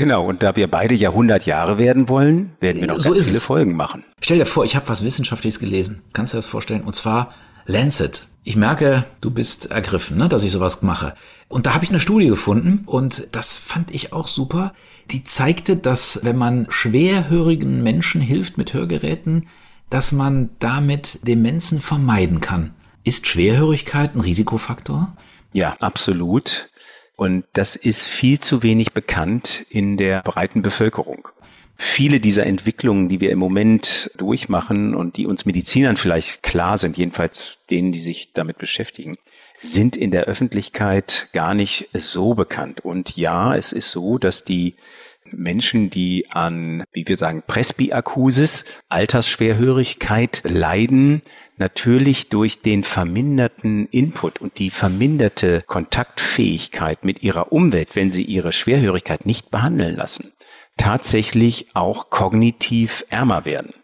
Genau, 0.00 0.24
und 0.24 0.42
da 0.42 0.56
wir 0.56 0.66
beide 0.66 0.94
ja 0.94 1.10
100 1.10 1.44
Jahre 1.44 1.76
werden 1.76 2.08
wollen, 2.08 2.52
werden 2.58 2.80
wir 2.80 2.88
noch 2.88 3.00
so 3.00 3.12
viele 3.12 3.36
es. 3.36 3.44
Folgen 3.44 3.76
machen. 3.76 4.02
Stell 4.22 4.38
dir 4.38 4.46
vor, 4.46 4.64
ich 4.64 4.74
habe 4.74 4.88
was 4.88 5.04
Wissenschaftliches 5.04 5.60
gelesen. 5.60 6.00
Kannst 6.14 6.32
du 6.32 6.36
dir 6.36 6.38
das 6.38 6.46
vorstellen? 6.46 6.84
Und 6.84 6.96
zwar 6.96 7.34
Lancet. 7.66 8.26
Ich 8.42 8.56
merke, 8.56 9.04
du 9.20 9.30
bist 9.30 9.70
ergriffen, 9.70 10.16
ne, 10.16 10.30
dass 10.30 10.42
ich 10.42 10.52
sowas 10.52 10.80
mache. 10.80 11.14
Und 11.48 11.66
da 11.66 11.74
habe 11.74 11.84
ich 11.84 11.90
eine 11.90 12.00
Studie 12.00 12.28
gefunden 12.28 12.84
und 12.86 13.28
das 13.32 13.58
fand 13.58 13.94
ich 13.94 14.14
auch 14.14 14.26
super. 14.26 14.72
Die 15.10 15.22
zeigte, 15.22 15.76
dass 15.76 16.20
wenn 16.22 16.38
man 16.38 16.66
schwerhörigen 16.70 17.82
Menschen 17.82 18.22
hilft 18.22 18.56
mit 18.56 18.72
Hörgeräten, 18.72 19.48
dass 19.90 20.12
man 20.12 20.48
damit 20.60 21.28
Demenzen 21.28 21.78
vermeiden 21.78 22.40
kann. 22.40 22.70
Ist 23.04 23.26
Schwerhörigkeit 23.26 24.14
ein 24.14 24.22
Risikofaktor? 24.22 25.14
Ja, 25.52 25.76
absolut. 25.80 26.69
Und 27.20 27.44
das 27.52 27.76
ist 27.76 28.04
viel 28.04 28.38
zu 28.38 28.62
wenig 28.62 28.94
bekannt 28.94 29.66
in 29.68 29.98
der 29.98 30.22
breiten 30.22 30.62
Bevölkerung. 30.62 31.28
Viele 31.76 32.18
dieser 32.18 32.46
Entwicklungen, 32.46 33.10
die 33.10 33.20
wir 33.20 33.30
im 33.30 33.38
Moment 33.38 34.10
durchmachen 34.16 34.94
und 34.94 35.18
die 35.18 35.26
uns 35.26 35.44
Medizinern 35.44 35.98
vielleicht 35.98 36.42
klar 36.42 36.78
sind, 36.78 36.96
jedenfalls 36.96 37.58
denen, 37.68 37.92
die 37.92 38.00
sich 38.00 38.32
damit 38.32 38.56
beschäftigen, 38.56 39.18
sind 39.58 39.98
in 39.98 40.10
der 40.10 40.24
Öffentlichkeit 40.24 41.28
gar 41.34 41.52
nicht 41.52 41.90
so 41.92 42.32
bekannt. 42.32 42.86
Und 42.86 43.18
ja, 43.18 43.54
es 43.54 43.74
ist 43.74 43.90
so, 43.90 44.16
dass 44.16 44.44
die 44.44 44.76
Menschen, 45.32 45.90
die 45.90 46.30
an, 46.30 46.84
wie 46.92 47.06
wir 47.06 47.16
sagen, 47.16 47.42
Presbyakusis, 47.46 48.64
Altersschwerhörigkeit 48.88 50.42
leiden, 50.44 51.22
natürlich 51.56 52.28
durch 52.28 52.62
den 52.62 52.84
verminderten 52.84 53.86
Input 53.88 54.40
und 54.40 54.58
die 54.58 54.70
verminderte 54.70 55.62
Kontaktfähigkeit 55.66 57.04
mit 57.04 57.22
ihrer 57.22 57.52
Umwelt, 57.52 57.96
wenn 57.96 58.10
sie 58.10 58.24
ihre 58.24 58.52
Schwerhörigkeit 58.52 59.26
nicht 59.26 59.50
behandeln 59.50 59.96
lassen, 59.96 60.32
tatsächlich 60.76 61.68
auch 61.74 62.10
kognitiv 62.10 63.04
ärmer 63.10 63.44
werden. 63.44 63.74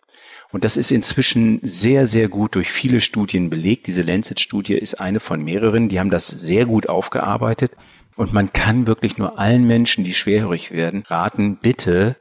Und 0.52 0.64
das 0.64 0.76
ist 0.78 0.90
inzwischen 0.90 1.60
sehr, 1.62 2.06
sehr 2.06 2.28
gut 2.28 2.54
durch 2.54 2.70
viele 2.70 3.02
Studien 3.02 3.50
belegt. 3.50 3.88
Diese 3.88 4.02
Lancet-Studie 4.02 4.74
ist 4.74 4.94
eine 4.94 5.20
von 5.20 5.42
mehreren. 5.42 5.88
Die 5.90 6.00
haben 6.00 6.08
das 6.08 6.28
sehr 6.28 6.64
gut 6.64 6.88
aufgearbeitet. 6.88 7.72
Und 8.16 8.32
man 8.32 8.52
kann 8.52 8.86
wirklich 8.86 9.18
nur 9.18 9.38
allen 9.38 9.66
Menschen, 9.66 10.04
die 10.04 10.14
schwerhörig 10.14 10.72
werden, 10.72 11.04
raten, 11.06 11.56
bitte 11.56 12.16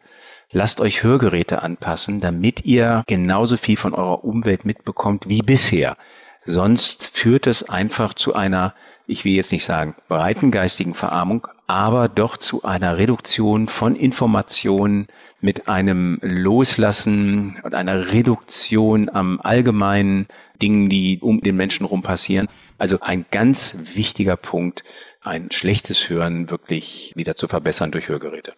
lasst 0.52 0.80
euch 0.82 1.04
Hörgeräte 1.04 1.62
anpassen, 1.62 2.22
damit 2.22 2.66
ihr 2.66 3.04
genauso 3.08 3.58
viel 3.58 3.78
von 3.78 3.94
eurer 3.94 4.24
Umwelt 4.24 4.66
mitbekommt 4.66 5.28
wie 5.28 5.42
bisher. 5.42 5.98
Sonst 6.46 7.12
führt 7.14 7.48
es 7.48 7.68
einfach 7.70 8.14
zu 8.14 8.36
einer, 8.36 8.76
ich 9.08 9.26
will 9.26 9.34
jetzt 9.34 9.52
nicht 9.52 9.66
sagen, 9.66 9.96
breiten 10.08 10.52
geistigen 10.52 10.94
Verarmung, 10.94 11.48
aber 11.68 12.08
doch 12.08 12.38
zu 12.38 12.64
einer 12.64 12.98
Reduktion 12.98 13.68
von 13.68 13.96
Informationen 13.96 15.08
mit 15.42 15.68
einem 15.68 16.20
Loslassen 16.22 17.58
und 17.64 17.74
einer 17.74 18.12
Reduktion 18.12 19.10
am 19.10 19.40
allgemeinen 19.42 20.28
Dingen, 20.62 20.90
die 20.90 21.20
um 21.22 21.42
den 21.42 21.56
Menschen 21.56 21.86
rum 21.86 22.04
passieren. 22.04 22.48
Also 22.78 23.00
ein 23.02 23.26
ganz 23.32 23.76
wichtiger 23.96 24.38
Punkt, 24.38 24.84
ein 25.26 25.50
schlechtes 25.52 26.10
Hören 26.10 26.50
wirklich 26.50 27.14
wieder 27.16 27.36
zu 27.36 27.48
verbessern 27.48 27.92
durch 27.92 28.10
Hörgeräte. 28.10 28.54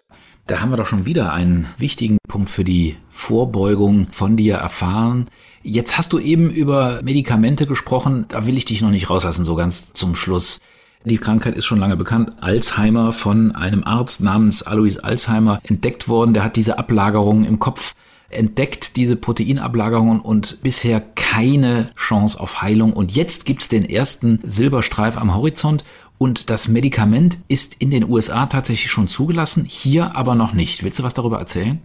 Da 0.47 0.61
haben 0.61 0.69
wir 0.69 0.77
doch 0.77 0.87
schon 0.87 1.05
wieder 1.05 1.33
einen 1.33 1.67
wichtigen 1.77 2.17
Punkt 2.27 2.49
für 2.49 2.63
die 2.63 2.97
Vorbeugung 3.09 4.07
von 4.11 4.37
dir 4.37 4.55
erfahren. 4.55 5.29
Jetzt 5.61 5.97
hast 5.97 6.13
du 6.13 6.19
eben 6.19 6.49
über 6.49 7.01
Medikamente 7.03 7.67
gesprochen, 7.67 8.25
da 8.29 8.45
will 8.45 8.57
ich 8.57 8.65
dich 8.65 8.81
noch 8.81 8.91
nicht 8.91 9.09
rauslassen, 9.09 9.43
so 9.43 9.55
ganz 9.55 9.93
zum 9.93 10.15
Schluss. 10.15 10.59
Die 11.03 11.17
Krankheit 11.17 11.55
ist 11.55 11.65
schon 11.65 11.79
lange 11.79 11.97
bekannt. 11.97 12.31
Alzheimer 12.41 13.11
von 13.11 13.53
einem 13.53 13.83
Arzt 13.83 14.21
namens 14.21 14.63
Alois 14.63 14.97
Alzheimer 14.97 15.59
entdeckt 15.63 16.07
worden. 16.07 16.33
Der 16.33 16.43
hat 16.43 16.55
diese 16.55 16.77
Ablagerungen 16.77 17.45
im 17.45 17.59
Kopf 17.59 17.93
entdeckt, 18.29 18.97
diese 18.97 19.15
Proteinablagerungen 19.15 20.19
und 20.19 20.61
bisher 20.61 20.99
keine 20.99 21.91
Chance 21.95 22.39
auf 22.39 22.61
Heilung. 22.61 22.93
Und 22.93 23.15
jetzt 23.15 23.45
gibt's 23.45 23.69
den 23.69 23.85
ersten 23.85 24.39
Silberstreif 24.43 25.17
am 25.17 25.33
Horizont 25.33 25.83
und 26.17 26.49
das 26.49 26.67
Medikament 26.67 27.37
ist 27.47 27.75
in 27.79 27.91
den 27.91 28.09
USA 28.09 28.47
tatsächlich 28.47 28.91
schon 28.91 29.07
zugelassen, 29.07 29.65
hier 29.65 30.15
aber 30.15 30.35
noch 30.35 30.53
nicht. 30.53 30.83
Willst 30.83 30.99
du 30.99 31.03
was 31.03 31.13
darüber 31.13 31.39
erzählen? 31.39 31.79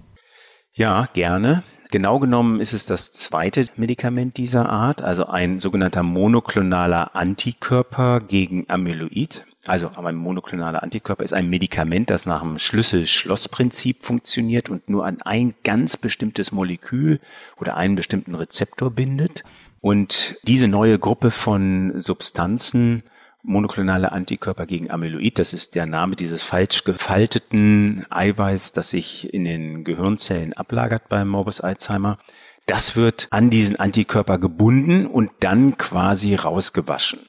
Ja, 0.75 1.09
gerne. 1.13 1.63
Genau 1.91 2.19
genommen 2.19 2.61
ist 2.61 2.73
es 2.73 2.87
das 2.87 3.13
zweite 3.13 3.67
Medikament 3.77 4.39
dieser 4.39 4.71
Art, 4.71 5.03
also 5.03 5.27
ein 5.27 5.61
sogenannter 5.61 6.03
monoklonaler 6.03 7.15
Antikörper 7.15 8.21
gegen 8.21 8.65
Amyloid. 8.71 9.45
Also 9.67 9.91
ein 9.91 10.17
monoklonaler 10.17 10.83
Antikörper 10.83 11.23
ist 11.23 11.35
ein 11.35 11.51
Medikament, 11.51 12.09
das 12.09 12.25
nach 12.25 12.41
dem 12.41 12.59
Schlüssel-Schloss-Prinzip 12.59 14.03
funktioniert 14.03 14.71
und 14.71 14.89
nur 14.89 15.05
an 15.05 15.21
ein 15.21 15.53
ganz 15.65 15.99
bestimmtes 15.99 16.51
Molekül 16.51 17.21
oder 17.61 17.77
einen 17.77 17.95
bestimmten 17.95 18.35
Rezeptor 18.35 18.91
bindet. 18.91 19.45
Und 19.83 20.39
diese 20.45 20.69
neue 20.69 20.99
Gruppe 20.99 21.31
von 21.31 22.01
Substanzen 22.01 23.03
monoklonale 23.43 24.13
Antikörper 24.13 24.67
gegen 24.67 24.91
Amyloid. 24.91 25.39
Das 25.39 25.53
ist 25.53 25.75
der 25.75 25.87
Name 25.87 26.17
dieses 26.17 26.43
falsch 26.43 26.85
gefalteten 26.85 28.07
Eiweiß, 28.11 28.73
das 28.73 28.91
sich 28.91 29.33
in 29.35 29.45
den 29.45 29.85
Gehirnzellen 29.85 30.53
ablagert 30.53 31.09
beim 31.09 31.29
Morbus 31.29 31.61
Alzheimer. 31.61 32.19
Das 32.67 32.95
wird 32.95 33.27
an 33.31 33.51
diesen 33.51 33.77
Antikörper 33.77 34.39
gebunden 34.39 35.07
und 35.07 35.31
dann 35.41 35.77
quasi 35.77 36.35
rausgewaschen. 36.35 37.21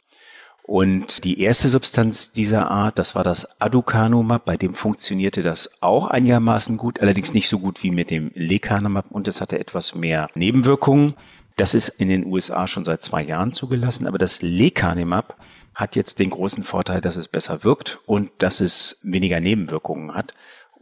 Und 0.65 1.26
die 1.26 1.41
erste 1.41 1.67
Substanz 1.67 2.32
dieser 2.32 2.71
Art, 2.71 2.97
das 2.97 3.15
war 3.15 3.26
das 3.26 3.60
Aducanumab, 3.60 4.45
bei 4.45 4.56
dem 4.56 4.76
funktionierte 4.76 5.43
das 5.43 5.69
auch 5.82 6.08
einigermaßen 6.08 6.78
gut, 6.78 7.02
allerdings 7.02 7.34
nicht 7.34 7.49
so 7.49 7.60
gut 7.60 7.84
wie 7.84 7.91
mit 7.91 8.10
dem 8.10 8.32
Lecanemab 8.34 9.12
und 9.12 9.28
es 9.28 9.41
hatte 9.41 9.60
etwas 9.60 9.93
mehr 9.93 10.30
Nebenwirkungen. 10.36 11.15
Das 11.58 11.73
ist 11.73 11.89
in 11.89 12.08
den 12.08 12.26
USA 12.26 12.65
schon 12.67 12.86
seit 12.86 13.04
zwei 13.04 13.23
Jahren 13.23 13.52
zugelassen, 13.52 14.08
aber 14.08 14.17
das 14.17 14.41
Lecanemab 14.41 15.36
hat 15.75 15.95
jetzt 15.95 16.19
den 16.19 16.29
großen 16.29 16.63
Vorteil, 16.63 17.01
dass 17.01 17.15
es 17.15 17.27
besser 17.27 17.63
wirkt 17.63 17.99
und 18.05 18.31
dass 18.38 18.59
es 18.59 18.99
weniger 19.03 19.39
Nebenwirkungen 19.39 20.13
hat. 20.13 20.33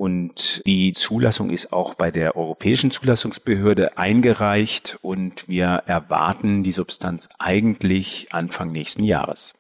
Und 0.01 0.63
die 0.65 0.93
Zulassung 0.93 1.51
ist 1.51 1.73
auch 1.73 1.93
bei 1.93 2.11
der 2.11 2.35
Europäischen 2.35 2.91
Zulassungsbehörde 2.91 3.97
eingereicht 3.97 4.97
und 5.01 5.47
wir 5.47 5.83
erwarten 5.85 6.63
die 6.63 6.71
Substanz 6.71 7.29
eigentlich 7.37 8.29
Anfang 8.31 8.71
nächsten 8.71 9.03
Jahres. 9.03 9.53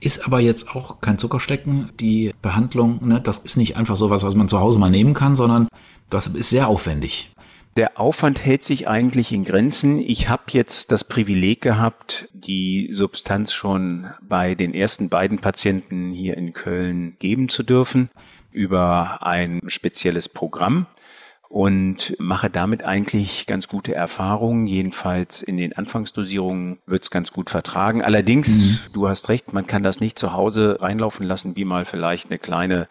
Ist 0.00 0.24
aber 0.24 0.38
jetzt 0.38 0.76
auch 0.76 1.00
kein 1.00 1.18
Zuckerstecken. 1.18 1.90
Die 1.98 2.32
Behandlung, 2.40 3.00
ne, 3.06 3.20
das 3.20 3.38
ist 3.38 3.56
nicht 3.56 3.76
einfach 3.76 3.96
so 3.96 4.10
was, 4.10 4.22
was 4.22 4.36
man 4.36 4.48
zu 4.48 4.60
Hause 4.60 4.78
mal 4.78 4.90
nehmen 4.90 5.14
kann, 5.14 5.34
sondern 5.34 5.68
das 6.10 6.28
ist 6.28 6.50
sehr 6.50 6.68
aufwendig. 6.68 7.32
Der 7.78 8.00
Aufwand 8.00 8.44
hält 8.44 8.64
sich 8.64 8.88
eigentlich 8.88 9.30
in 9.30 9.44
Grenzen. 9.44 10.00
Ich 10.00 10.28
habe 10.28 10.42
jetzt 10.48 10.90
das 10.90 11.04
Privileg 11.04 11.60
gehabt, 11.60 12.28
die 12.32 12.88
Substanz 12.90 13.52
schon 13.52 14.10
bei 14.20 14.56
den 14.56 14.74
ersten 14.74 15.08
beiden 15.08 15.38
Patienten 15.38 16.10
hier 16.12 16.36
in 16.36 16.52
Köln 16.52 17.14
geben 17.20 17.48
zu 17.48 17.62
dürfen 17.62 18.10
über 18.50 19.24
ein 19.24 19.60
spezielles 19.68 20.28
Programm 20.28 20.88
und 21.48 22.16
mache 22.18 22.50
damit 22.50 22.82
eigentlich 22.82 23.46
ganz 23.46 23.68
gute 23.68 23.94
Erfahrungen. 23.94 24.66
Jedenfalls 24.66 25.40
in 25.40 25.56
den 25.56 25.72
Anfangsdosierungen 25.72 26.80
wird 26.84 27.04
es 27.04 27.10
ganz 27.12 27.32
gut 27.32 27.48
vertragen. 27.48 28.02
Allerdings, 28.02 28.48
mhm. 28.48 28.78
du 28.92 29.08
hast 29.08 29.28
recht, 29.28 29.52
man 29.52 29.68
kann 29.68 29.84
das 29.84 30.00
nicht 30.00 30.18
zu 30.18 30.32
Hause 30.32 30.78
reinlaufen 30.80 31.24
lassen, 31.24 31.54
wie 31.54 31.64
mal 31.64 31.84
vielleicht 31.84 32.28
eine 32.28 32.40
kleine 32.40 32.88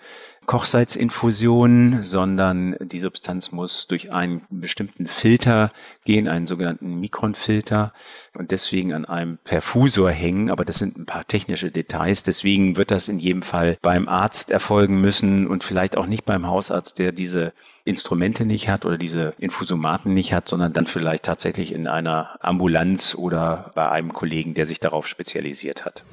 Kochsalzinfusion, 0.47 2.03
sondern 2.03 2.77
die 2.79 3.01
Substanz 3.01 3.51
muss 3.51 3.85
durch 3.85 4.13
einen 4.13 4.43
bestimmten 4.49 5.05
Filter 5.07 5.71
gehen, 6.05 6.29
einen 6.29 6.47
sogenannten 6.47 7.01
Mikronfilter 7.01 7.91
und 8.33 8.51
deswegen 8.51 8.93
an 8.93 9.03
einem 9.03 9.39
Perfusor 9.43 10.09
hängen. 10.09 10.49
Aber 10.49 10.63
das 10.63 10.77
sind 10.77 10.97
ein 10.97 11.05
paar 11.05 11.27
technische 11.27 11.69
Details. 11.69 12.23
Deswegen 12.23 12.77
wird 12.77 12.91
das 12.91 13.09
in 13.09 13.19
jedem 13.19 13.41
Fall 13.41 13.77
beim 13.81 14.07
Arzt 14.07 14.49
erfolgen 14.49 15.01
müssen 15.01 15.47
und 15.47 15.65
vielleicht 15.65 15.97
auch 15.97 16.07
nicht 16.07 16.23
beim 16.23 16.47
Hausarzt, 16.47 16.97
der 16.97 17.11
diese 17.11 17.51
Instrumente 17.83 18.45
nicht 18.45 18.69
hat 18.69 18.85
oder 18.85 18.97
diese 18.97 19.33
Infusomaten 19.39 20.13
nicht 20.13 20.31
hat, 20.31 20.47
sondern 20.47 20.71
dann 20.71 20.87
vielleicht 20.87 21.23
tatsächlich 21.23 21.73
in 21.73 21.89
einer 21.89 22.37
Ambulanz 22.39 23.15
oder 23.15 23.71
bei 23.75 23.89
einem 23.89 24.13
Kollegen, 24.13 24.53
der 24.53 24.65
sich 24.65 24.79
darauf 24.79 25.07
spezialisiert 25.07 25.83
hat. 25.83 26.05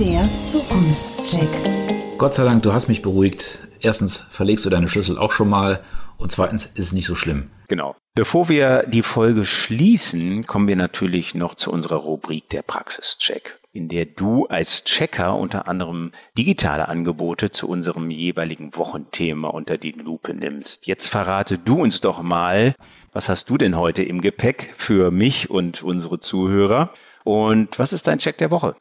Der 0.00 0.28
Zukunftscheck. 0.40 2.09
Gott 2.20 2.34
sei 2.34 2.44
Dank, 2.44 2.62
du 2.62 2.74
hast 2.74 2.88
mich 2.88 3.00
beruhigt. 3.00 3.60
Erstens 3.80 4.26
verlegst 4.28 4.66
du 4.66 4.68
deine 4.68 4.90
Schlüssel 4.90 5.16
auch 5.16 5.32
schon 5.32 5.48
mal 5.48 5.82
und 6.18 6.30
zweitens 6.30 6.66
ist 6.66 6.88
es 6.88 6.92
nicht 6.92 7.06
so 7.06 7.14
schlimm. 7.14 7.48
Genau. 7.66 7.96
Bevor 8.14 8.50
wir 8.50 8.84
die 8.86 9.00
Folge 9.00 9.46
schließen, 9.46 10.46
kommen 10.46 10.68
wir 10.68 10.76
natürlich 10.76 11.34
noch 11.34 11.54
zu 11.54 11.72
unserer 11.72 11.96
Rubrik 11.96 12.50
der 12.50 12.60
Praxischeck, 12.60 13.58
in 13.72 13.88
der 13.88 14.04
du 14.04 14.44
als 14.44 14.84
Checker 14.84 15.34
unter 15.34 15.66
anderem 15.66 16.12
digitale 16.36 16.88
Angebote 16.88 17.52
zu 17.52 17.66
unserem 17.70 18.10
jeweiligen 18.10 18.76
Wochenthema 18.76 19.48
unter 19.48 19.78
die 19.78 19.92
Lupe 19.92 20.34
nimmst. 20.34 20.86
Jetzt 20.86 21.06
verrate 21.06 21.56
du 21.56 21.80
uns 21.80 22.02
doch 22.02 22.20
mal, 22.20 22.74
was 23.14 23.30
hast 23.30 23.48
du 23.48 23.56
denn 23.56 23.78
heute 23.78 24.02
im 24.02 24.20
Gepäck 24.20 24.74
für 24.76 25.10
mich 25.10 25.48
und 25.48 25.82
unsere 25.82 26.20
Zuhörer? 26.20 26.92
Und 27.24 27.78
was 27.78 27.94
ist 27.94 28.06
dein 28.06 28.18
Check 28.18 28.36
der 28.36 28.50
Woche? 28.50 28.76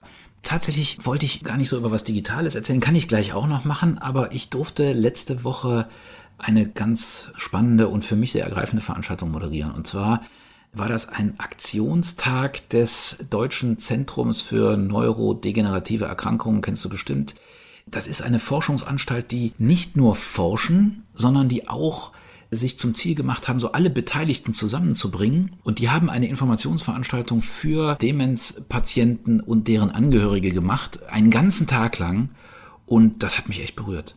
Tatsächlich 0.50 1.06
wollte 1.06 1.28
ich 1.28 1.44
gar 1.44 1.58
nicht 1.58 1.70
so 1.70 1.78
über 1.78 1.92
was 1.92 2.04
Digitales 2.04 2.56
erzählen, 2.56 2.80
kann 2.80 2.96
ich 2.96 3.08
gleich 3.08 3.34
auch 3.34 3.46
noch 3.46 3.66
machen, 3.66 4.00
aber 4.00 4.32
ich 4.32 4.50
durfte 4.50 4.94
letzte 4.94 5.44
Woche 5.44 5.88
eine 6.40 6.68
ganz 6.68 7.32
spannende 7.36 7.88
und 7.88 8.04
für 8.04 8.16
mich 8.16 8.32
sehr 8.32 8.46
ergreifende 8.46 8.82
Veranstaltung 8.82 9.30
moderieren. 9.30 9.70
Und 9.70 9.86
zwar 9.86 10.24
war 10.74 10.90
das 10.90 11.08
ein 11.08 11.40
Aktionstag 11.40 12.68
des 12.70 13.24
Deutschen 13.30 13.78
Zentrums 13.78 14.42
für 14.42 14.76
neurodegenerative 14.76 16.06
Erkrankungen, 16.06 16.62
kennst 16.62 16.84
du 16.84 16.90
bestimmt. 16.90 17.36
Das 17.86 18.08
ist 18.08 18.24
eine 18.24 18.40
Forschungsanstalt, 18.40 19.30
die 19.30 19.54
nicht 19.60 19.98
nur 19.98 20.16
forschen, 20.16 21.06
sondern 21.14 21.48
die 21.48 21.68
auch 21.68 22.12
sich 22.52 22.80
zum 22.80 22.96
Ziel 22.96 23.16
gemacht 23.16 23.48
haben, 23.48 23.60
so 23.60 23.74
alle 23.74 23.90
Beteiligten 23.90 24.54
zusammenzubringen. 24.54 25.54
Und 25.64 25.80
die 25.80 25.90
haben 25.90 26.10
eine 26.10 26.28
Informationsveranstaltung 26.28 27.42
für 27.42 27.96
Demenzpatienten 27.96 29.40
und 29.40 29.68
deren 29.68 29.92
Angehörige 29.92 30.52
gemacht, 30.52 31.04
einen 31.10 31.30
ganzen 31.30 31.68
Tag 31.68 32.00
lang. 32.00 32.30
Und 32.86 33.22
das 33.22 33.38
hat 33.38 33.48
mich 33.48 33.62
echt 33.62 33.76
berührt. 33.76 34.16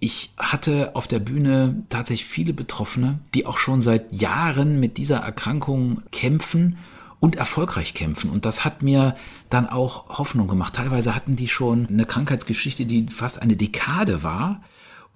Ich 0.00 0.32
hatte 0.36 0.94
auf 0.94 1.08
der 1.08 1.18
Bühne 1.18 1.84
tatsächlich 1.88 2.28
viele 2.28 2.52
Betroffene, 2.52 3.18
die 3.34 3.46
auch 3.46 3.58
schon 3.58 3.80
seit 3.80 4.12
Jahren 4.12 4.78
mit 4.80 4.96
dieser 4.96 5.18
Erkrankung 5.18 6.02
kämpfen 6.12 6.78
und 7.20 7.36
erfolgreich 7.36 7.94
kämpfen. 7.94 8.30
Und 8.30 8.44
das 8.44 8.64
hat 8.64 8.82
mir 8.82 9.16
dann 9.50 9.68
auch 9.68 10.18
Hoffnung 10.18 10.46
gemacht. 10.46 10.74
Teilweise 10.74 11.14
hatten 11.14 11.34
die 11.34 11.48
schon 11.48 11.86
eine 11.88 12.06
Krankheitsgeschichte, 12.06 12.86
die 12.86 13.06
fast 13.08 13.42
eine 13.42 13.56
Dekade 13.56 14.22
war 14.22 14.62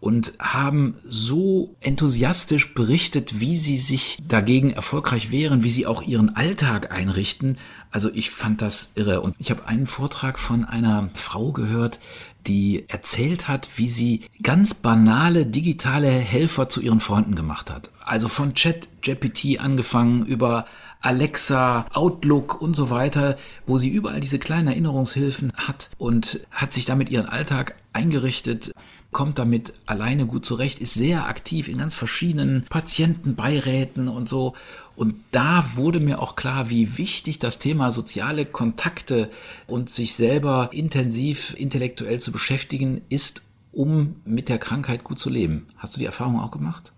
und 0.03 0.33
haben 0.41 0.97
so 1.09 1.77
enthusiastisch 1.79 2.75
berichtet, 2.75 3.39
wie 3.39 3.57
sie 3.57 3.79
sich 3.79 4.19
dagegen 4.27 4.71
erfolgreich 4.71 5.31
wehren, 5.31 5.63
wie 5.63 5.71
sie 5.71 5.87
auch 5.87 6.03
ihren 6.03 6.35
Alltag 6.35 6.91
einrichten. 6.91 7.57
Also 7.93 8.11
ich 8.13 8.31
fand 8.31 8.63
das 8.63 8.91
irre. 8.97 9.21
Und 9.21 9.37
ich 9.39 9.53
habe 9.53 9.69
einen 9.69 9.87
Vortrag 9.87 10.41
von 10.41 10.65
einer 10.65 11.11
Frau 11.15 11.53
gehört, 11.53 12.01
die 12.49 12.85
erzählt 12.89 13.47
hat, 13.47 13.69
wie 13.77 13.89
sie 13.89 14.23
ganz 14.43 14.75
banale 14.75 15.47
digitale 15.47 16.09
Helfer 16.09 16.69
zu 16.69 16.81
ihren 16.81 16.99
Freunden 16.99 17.37
gemacht 17.37 17.71
hat. 17.71 17.89
Also 18.05 18.27
von 18.27 18.55
Chat 18.55 18.89
GPT 19.03 19.61
angefangen 19.61 20.27
über 20.27 20.65
Alexa, 21.01 21.87
Outlook 21.93 22.61
und 22.61 22.75
so 22.75 22.91
weiter, 22.91 23.37
wo 23.69 23.79
sie 23.79 23.91
überall 23.91 24.21
diese 24.21 24.41
kleinen 24.41 24.67
Erinnerungshilfen 24.67 25.53
hat 25.55 25.91
und 25.97 26.41
hat 26.51 26.73
sich 26.73 26.87
damit 26.87 27.09
ihren 27.09 27.27
Alltag 27.27 27.77
eingerichtet 27.93 28.73
kommt 29.13 29.39
damit 29.39 29.75
alleine 29.87 30.27
gut 30.27 30.45
zurecht, 30.45 30.81
ist 30.81 30.95
sehr 30.95 31.27
aktiv 31.27 31.69
in 31.69 31.79
ganz 31.79 31.95
verschiedenen 31.95 32.65
Patientenbeiräten 32.69 34.09
und 34.09 34.29
so. 34.29 34.55
Und 34.97 35.15
da 35.31 35.65
wurde 35.77 36.01
mir 36.01 36.21
auch 36.21 36.35
klar, 36.35 36.71
wie 36.71 36.99
wichtig 36.99 37.39
das 37.39 37.59
Thema 37.59 37.93
soziale 37.93 38.45
Kontakte 38.45 39.31
und 39.67 39.91
sich 39.91 40.15
selber 40.15 40.71
intensiv 40.73 41.55
intellektuell 41.57 42.21
zu 42.21 42.33
beschäftigen 42.33 43.03
ist, 43.09 43.43
um 43.71 44.17
mit 44.25 44.49
der 44.49 44.59
Krankheit 44.59 45.05
gut 45.05 45.19
zu 45.19 45.31
leben. 45.31 45.69
Hast 45.77 45.95
du 45.95 46.01
die 46.01 46.07
Erfahrung 46.07 46.41
auch 46.41 46.51
gemacht? 46.51 46.93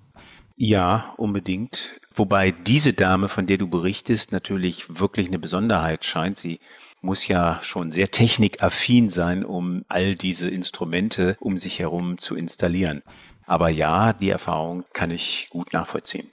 Ja, 0.57 1.15
unbedingt. 1.17 1.91
Wobei 2.15 2.53
diese 2.53 2.93
Dame, 2.93 3.29
von 3.29 3.47
der 3.47 3.59
du 3.59 3.67
berichtest, 3.67 4.31
natürlich 4.31 5.01
wirklich 5.01 5.27
eine 5.27 5.41
Besonderheit 5.41 6.05
scheint. 6.05 6.39
Sie 6.39 6.61
muss 7.05 7.29
ja 7.29 7.61
schon 7.63 7.93
sehr 7.93 8.11
technikaffin 8.11 9.11
sein, 9.11 9.45
um 9.45 9.85
all 9.89 10.17
diese 10.17 10.49
Instrumente 10.49 11.37
um 11.41 11.59
sich 11.59 11.79
herum 11.79 12.19
zu 12.19 12.35
installieren. 12.35 13.03
Aber 13.47 13.69
ja, 13.69 14.13
die 14.13 14.31
Erfahrung 14.31 14.85
kann 14.93 15.11
ich 15.11 15.49
gut 15.51 15.73
nachvollziehen. 15.73 16.31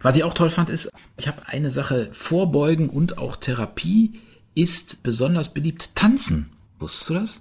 Was 0.00 0.16
ich 0.16 0.24
auch 0.24 0.34
toll 0.34 0.50
fand, 0.50 0.70
ist, 0.70 0.90
ich 1.16 1.28
habe 1.28 1.46
eine 1.46 1.70
Sache, 1.70 2.10
Vorbeugen 2.12 2.88
und 2.88 3.18
auch 3.18 3.36
Therapie 3.36 4.20
ist 4.54 5.02
besonders 5.02 5.54
beliebt. 5.54 5.94
Tanzen. 5.94 6.50
Wusstest 6.78 7.10
du 7.10 7.14
das? 7.14 7.40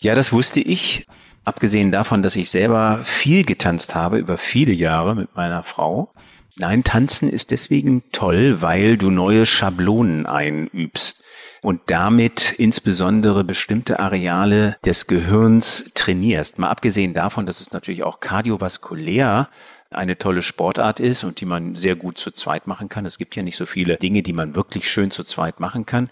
Ja, 0.00 0.14
das 0.14 0.32
wusste 0.32 0.60
ich. 0.60 1.06
Abgesehen 1.44 1.90
davon, 1.90 2.22
dass 2.22 2.36
ich 2.36 2.50
selber 2.50 3.00
viel 3.04 3.44
getanzt 3.44 3.96
habe 3.96 4.18
über 4.18 4.38
viele 4.38 4.72
Jahre 4.72 5.16
mit 5.16 5.34
meiner 5.34 5.64
Frau. 5.64 6.12
Nein, 6.56 6.84
tanzen 6.84 7.30
ist 7.30 7.50
deswegen 7.50 8.04
toll, 8.12 8.60
weil 8.60 8.98
du 8.98 9.10
neue 9.10 9.46
Schablonen 9.46 10.26
einübst 10.26 11.24
und 11.62 11.80
damit 11.86 12.52
insbesondere 12.58 13.42
bestimmte 13.42 14.00
Areale 14.00 14.76
des 14.84 15.06
Gehirns 15.06 15.92
trainierst. 15.94 16.58
Mal 16.58 16.68
abgesehen 16.68 17.14
davon, 17.14 17.46
dass 17.46 17.60
es 17.60 17.72
natürlich 17.72 18.02
auch 18.02 18.20
kardiovaskulär 18.20 19.48
eine 19.90 20.18
tolle 20.18 20.42
Sportart 20.42 21.00
ist 21.00 21.24
und 21.24 21.40
die 21.40 21.46
man 21.46 21.74
sehr 21.74 21.96
gut 21.96 22.18
zu 22.18 22.30
zweit 22.30 22.66
machen 22.66 22.90
kann. 22.90 23.06
Es 23.06 23.16
gibt 23.16 23.34
ja 23.34 23.42
nicht 23.42 23.56
so 23.56 23.64
viele 23.64 23.96
Dinge, 23.96 24.22
die 24.22 24.32
man 24.34 24.54
wirklich 24.54 24.90
schön 24.90 25.10
zu 25.10 25.24
zweit 25.24 25.58
machen 25.58 25.86
kann 25.86 26.10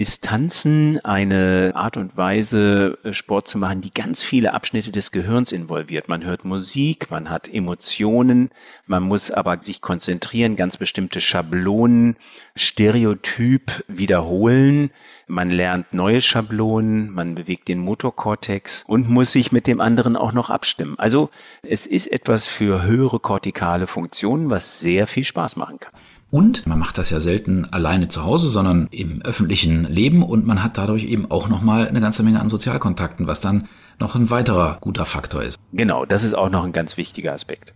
ist 0.00 0.24
Tanzen 0.24 0.98
eine 1.04 1.72
Art 1.74 1.98
und 1.98 2.16
Weise, 2.16 2.96
äh, 3.04 3.12
Sport 3.12 3.48
zu 3.48 3.58
machen, 3.58 3.82
die 3.82 3.92
ganz 3.92 4.22
viele 4.22 4.54
Abschnitte 4.54 4.90
des 4.90 5.12
Gehirns 5.12 5.52
involviert. 5.52 6.08
Man 6.08 6.24
hört 6.24 6.46
Musik, 6.46 7.10
man 7.10 7.28
hat 7.28 7.52
Emotionen, 7.52 8.48
man 8.86 9.02
muss 9.02 9.30
aber 9.30 9.60
sich 9.60 9.82
konzentrieren, 9.82 10.56
ganz 10.56 10.78
bestimmte 10.78 11.20
Schablonen, 11.20 12.16
Stereotyp 12.56 13.84
wiederholen. 13.88 14.90
Man 15.26 15.50
lernt 15.50 15.92
neue 15.92 16.22
Schablonen, 16.22 17.12
man 17.12 17.34
bewegt 17.34 17.68
den 17.68 17.80
Motorkortex 17.80 18.84
und 18.86 19.10
muss 19.10 19.32
sich 19.32 19.52
mit 19.52 19.66
dem 19.66 19.82
anderen 19.82 20.16
auch 20.16 20.32
noch 20.32 20.48
abstimmen. 20.48 20.98
Also 20.98 21.28
es 21.62 21.86
ist 21.86 22.10
etwas 22.10 22.46
für 22.46 22.84
höhere 22.84 23.20
kortikale 23.20 23.86
Funktionen, 23.86 24.48
was 24.48 24.80
sehr 24.80 25.06
viel 25.06 25.24
Spaß 25.24 25.56
machen 25.56 25.78
kann. 25.78 25.92
Und 26.30 26.66
man 26.66 26.78
macht 26.78 26.96
das 26.96 27.10
ja 27.10 27.18
selten 27.18 27.64
alleine 27.64 28.08
zu 28.08 28.24
Hause, 28.24 28.48
sondern 28.48 28.86
im 28.92 29.20
öffentlichen 29.22 29.84
Leben 29.84 30.22
und 30.22 30.46
man 30.46 30.62
hat 30.62 30.78
dadurch 30.78 31.04
eben 31.04 31.30
auch 31.30 31.48
nochmal 31.48 31.88
eine 31.88 32.00
ganze 32.00 32.22
Menge 32.22 32.40
an 32.40 32.48
Sozialkontakten, 32.48 33.26
was 33.26 33.40
dann 33.40 33.68
noch 33.98 34.14
ein 34.14 34.30
weiterer 34.30 34.78
guter 34.80 35.04
Faktor 35.06 35.42
ist. 35.42 35.58
Genau, 35.72 36.04
das 36.04 36.22
ist 36.22 36.34
auch 36.34 36.48
noch 36.48 36.64
ein 36.64 36.72
ganz 36.72 36.96
wichtiger 36.96 37.32
Aspekt. 37.32 37.74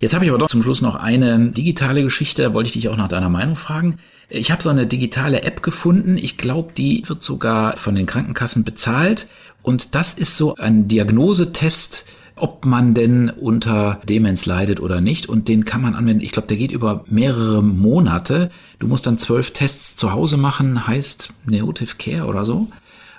Jetzt 0.00 0.12
habe 0.12 0.24
ich 0.24 0.30
aber 0.30 0.38
doch 0.38 0.48
zum 0.48 0.62
Schluss 0.62 0.82
noch 0.82 0.96
eine 0.96 1.50
digitale 1.50 2.02
Geschichte, 2.02 2.42
da 2.42 2.52
wollte 2.52 2.66
ich 2.66 2.74
dich 2.74 2.88
auch 2.88 2.96
nach 2.96 3.08
deiner 3.08 3.30
Meinung 3.30 3.56
fragen. 3.56 3.98
Ich 4.28 4.50
habe 4.50 4.62
so 4.62 4.68
eine 4.68 4.86
digitale 4.86 5.42
App 5.42 5.62
gefunden, 5.62 6.18
ich 6.18 6.36
glaube, 6.36 6.72
die 6.74 7.04
wird 7.06 7.22
sogar 7.22 7.76
von 7.76 7.94
den 7.94 8.04
Krankenkassen 8.04 8.64
bezahlt 8.64 9.28
und 9.62 9.94
das 9.94 10.12
ist 10.14 10.36
so 10.36 10.56
ein 10.56 10.88
Diagnosetest 10.88 12.06
ob 12.36 12.64
man 12.64 12.94
denn 12.94 13.30
unter 13.30 14.00
Demenz 14.08 14.46
leidet 14.46 14.80
oder 14.80 15.00
nicht. 15.00 15.28
Und 15.28 15.48
den 15.48 15.64
kann 15.64 15.82
man 15.82 15.94
anwenden. 15.94 16.24
Ich 16.24 16.32
glaube, 16.32 16.48
der 16.48 16.56
geht 16.56 16.72
über 16.72 17.04
mehrere 17.08 17.62
Monate. 17.62 18.50
Du 18.78 18.88
musst 18.88 19.06
dann 19.06 19.18
zwölf 19.18 19.52
Tests 19.52 19.96
zu 19.96 20.12
Hause 20.12 20.36
machen, 20.36 20.86
heißt 20.86 21.32
Neotive 21.46 21.96
Care 21.98 22.26
oder 22.26 22.44
so. 22.44 22.68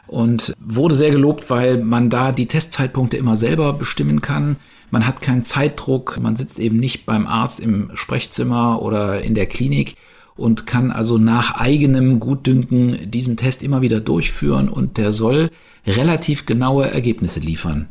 Und 0.07 0.53
wurde 0.59 0.95
sehr 0.95 1.11
gelobt, 1.11 1.49
weil 1.49 1.83
man 1.83 2.09
da 2.09 2.31
die 2.31 2.45
Testzeitpunkte 2.45 3.17
immer 3.17 3.37
selber 3.37 3.73
bestimmen 3.73 4.21
kann. 4.21 4.57
Man 4.91 5.07
hat 5.07 5.21
keinen 5.21 5.43
Zeitdruck, 5.43 6.19
man 6.21 6.35
sitzt 6.35 6.59
eben 6.59 6.77
nicht 6.77 7.05
beim 7.05 7.25
Arzt 7.25 7.59
im 7.59 7.89
Sprechzimmer 7.95 8.81
oder 8.81 9.23
in 9.23 9.33
der 9.33 9.47
Klinik 9.47 9.95
und 10.35 10.67
kann 10.67 10.91
also 10.91 11.17
nach 11.17 11.55
eigenem 11.55 12.19
Gutdünken 12.19 13.09
diesen 13.09 13.35
Test 13.35 13.63
immer 13.63 13.81
wieder 13.81 13.99
durchführen 13.99 14.69
und 14.69 14.97
der 14.97 15.11
soll 15.11 15.49
relativ 15.87 16.45
genaue 16.45 16.91
Ergebnisse 16.91 17.39
liefern. 17.39 17.87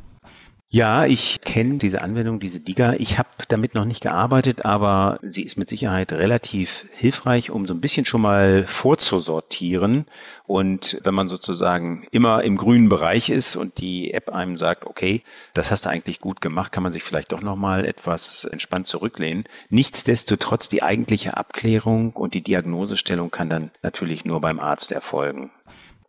Ja, 0.68 1.06
ich 1.06 1.40
kenne 1.40 1.78
diese 1.78 2.02
Anwendung, 2.02 2.40
diese 2.40 2.58
Diga. 2.58 2.94
Ich 2.94 3.16
habe 3.18 3.28
damit 3.46 3.76
noch 3.76 3.84
nicht 3.84 4.02
gearbeitet, 4.02 4.64
aber 4.64 5.20
sie 5.22 5.42
ist 5.42 5.56
mit 5.56 5.68
Sicherheit 5.68 6.12
relativ 6.12 6.86
hilfreich, 6.90 7.50
um 7.50 7.64
so 7.66 7.74
ein 7.74 7.80
bisschen 7.80 8.04
schon 8.04 8.22
mal 8.22 8.64
vorzusortieren. 8.64 10.06
Und 10.46 10.98
wenn 11.04 11.14
man 11.14 11.28
sozusagen 11.28 12.08
immer 12.10 12.42
im 12.42 12.56
grünen 12.56 12.88
Bereich 12.88 13.30
ist 13.30 13.54
und 13.54 13.78
die 13.78 14.12
App 14.12 14.30
einem 14.30 14.56
sagt, 14.56 14.84
okay, 14.84 15.22
das 15.52 15.70
hast 15.70 15.86
du 15.86 15.90
eigentlich 15.90 16.18
gut 16.18 16.40
gemacht, 16.40 16.72
kann 16.72 16.82
man 16.82 16.92
sich 16.92 17.04
vielleicht 17.04 17.30
doch 17.30 17.40
noch 17.40 17.56
mal 17.56 17.84
etwas 17.84 18.44
entspannt 18.44 18.88
zurücklehnen. 18.88 19.44
Nichtsdestotrotz 19.68 20.68
die 20.68 20.82
eigentliche 20.82 21.36
Abklärung 21.36 22.14
und 22.14 22.34
die 22.34 22.42
Diagnosestellung 22.42 23.30
kann 23.30 23.48
dann 23.48 23.70
natürlich 23.82 24.24
nur 24.24 24.40
beim 24.40 24.58
Arzt 24.58 24.90
erfolgen. 24.90 25.52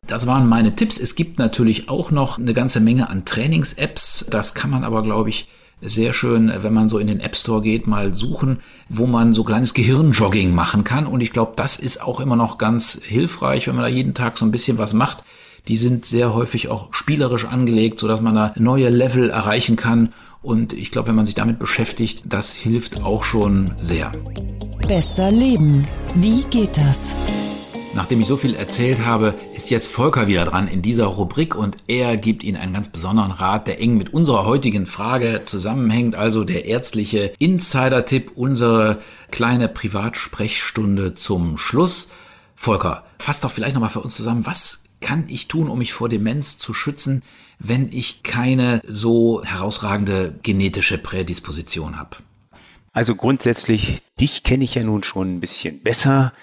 Das 0.07 0.27
waren 0.27 0.47
meine 0.47 0.75
Tipps. 0.75 0.99
Es 0.99 1.15
gibt 1.15 1.39
natürlich 1.39 1.89
auch 1.89 2.11
noch 2.11 2.37
eine 2.37 2.53
ganze 2.53 2.79
Menge 2.79 3.09
an 3.09 3.25
Trainings-Apps. 3.25 4.27
Das 4.29 4.53
kann 4.53 4.69
man 4.69 4.83
aber, 4.83 5.01
glaube 5.03 5.29
ich, 5.29 5.47
sehr 5.81 6.13
schön, 6.13 6.51
wenn 6.61 6.73
man 6.73 6.89
so 6.89 6.99
in 6.99 7.07
den 7.07 7.19
App 7.19 7.35
Store 7.35 7.61
geht, 7.61 7.85
mal 7.87 8.13
suchen, 8.15 8.59
wo 8.89 9.07
man 9.07 9.33
so 9.33 9.43
kleines 9.43 9.73
Gehirnjogging 9.73 10.53
machen 10.53 10.83
kann. 10.83 11.05
Und 11.05 11.21
ich 11.21 11.31
glaube, 11.31 11.53
das 11.55 11.75
ist 11.75 12.01
auch 12.01 12.19
immer 12.19 12.35
noch 12.35 12.57
ganz 12.57 12.99
hilfreich, 13.03 13.67
wenn 13.67 13.75
man 13.75 13.83
da 13.83 13.89
jeden 13.89 14.13
Tag 14.13 14.37
so 14.37 14.45
ein 14.45 14.51
bisschen 14.51 14.77
was 14.77 14.93
macht. 14.93 15.23
Die 15.67 15.77
sind 15.77 16.05
sehr 16.05 16.33
häufig 16.33 16.69
auch 16.69 16.93
spielerisch 16.93 17.45
angelegt, 17.45 17.99
so 17.99 18.07
dass 18.07 18.21
man 18.21 18.35
da 18.35 18.53
neue 18.57 18.89
Level 18.89 19.29
erreichen 19.29 19.75
kann. 19.75 20.13
Und 20.43 20.73
ich 20.73 20.91
glaube, 20.91 21.07
wenn 21.07 21.15
man 21.15 21.25
sich 21.25 21.35
damit 21.35 21.57
beschäftigt, 21.57 22.21
das 22.25 22.53
hilft 22.53 23.01
auch 23.01 23.23
schon 23.23 23.71
sehr. 23.79 24.11
Besser 24.87 25.31
leben. 25.31 25.87
Wie 26.13 26.43
geht 26.43 26.77
das? 26.77 27.15
Nachdem 27.95 28.19
ich 28.19 28.27
so 28.27 28.35
viel 28.35 28.55
erzählt 28.55 29.05
habe, 29.05 29.33
ist 29.53 29.69
jetzt 29.69 29.87
Volker 29.87 30.27
wieder 30.27 30.43
dran 30.43 30.67
in 30.67 30.81
dieser 30.81 31.05
Rubrik 31.05 31.55
und 31.55 31.77
er 31.87 32.17
gibt 32.17 32.43
Ihnen 32.43 32.57
einen 32.57 32.73
ganz 32.73 32.89
besonderen 32.89 33.31
Rat, 33.31 33.67
der 33.67 33.79
eng 33.79 33.97
mit 33.97 34.13
unserer 34.13 34.45
heutigen 34.45 34.85
Frage 34.85 35.43
zusammenhängt, 35.45 36.13
also 36.13 36.43
der 36.43 36.65
ärztliche 36.65 37.33
Insider-Tipp, 37.39 38.33
unsere 38.35 38.99
kleine 39.31 39.69
Privatsprechstunde 39.69 41.15
zum 41.15 41.57
Schluss. 41.57 42.09
Volker, 42.53 43.05
fass 43.17 43.39
doch 43.39 43.51
vielleicht 43.51 43.75
nochmal 43.75 43.89
für 43.89 44.01
uns 44.01 44.17
zusammen, 44.17 44.45
was 44.45 44.83
kann 44.99 45.29
ich 45.29 45.47
tun, 45.47 45.69
um 45.69 45.77
mich 45.77 45.93
vor 45.93 46.09
Demenz 46.09 46.57
zu 46.57 46.73
schützen, 46.73 47.23
wenn 47.59 47.89
ich 47.93 48.23
keine 48.23 48.81
so 48.85 49.41
herausragende 49.45 50.37
genetische 50.43 50.97
Prädisposition 50.97 51.97
habe? 51.97 52.17
Also 52.91 53.15
grundsätzlich, 53.15 54.01
dich 54.19 54.43
kenne 54.43 54.65
ich 54.65 54.75
ja 54.75 54.83
nun 54.83 55.03
schon 55.03 55.35
ein 55.35 55.39
bisschen 55.39 55.81
besser 55.81 56.33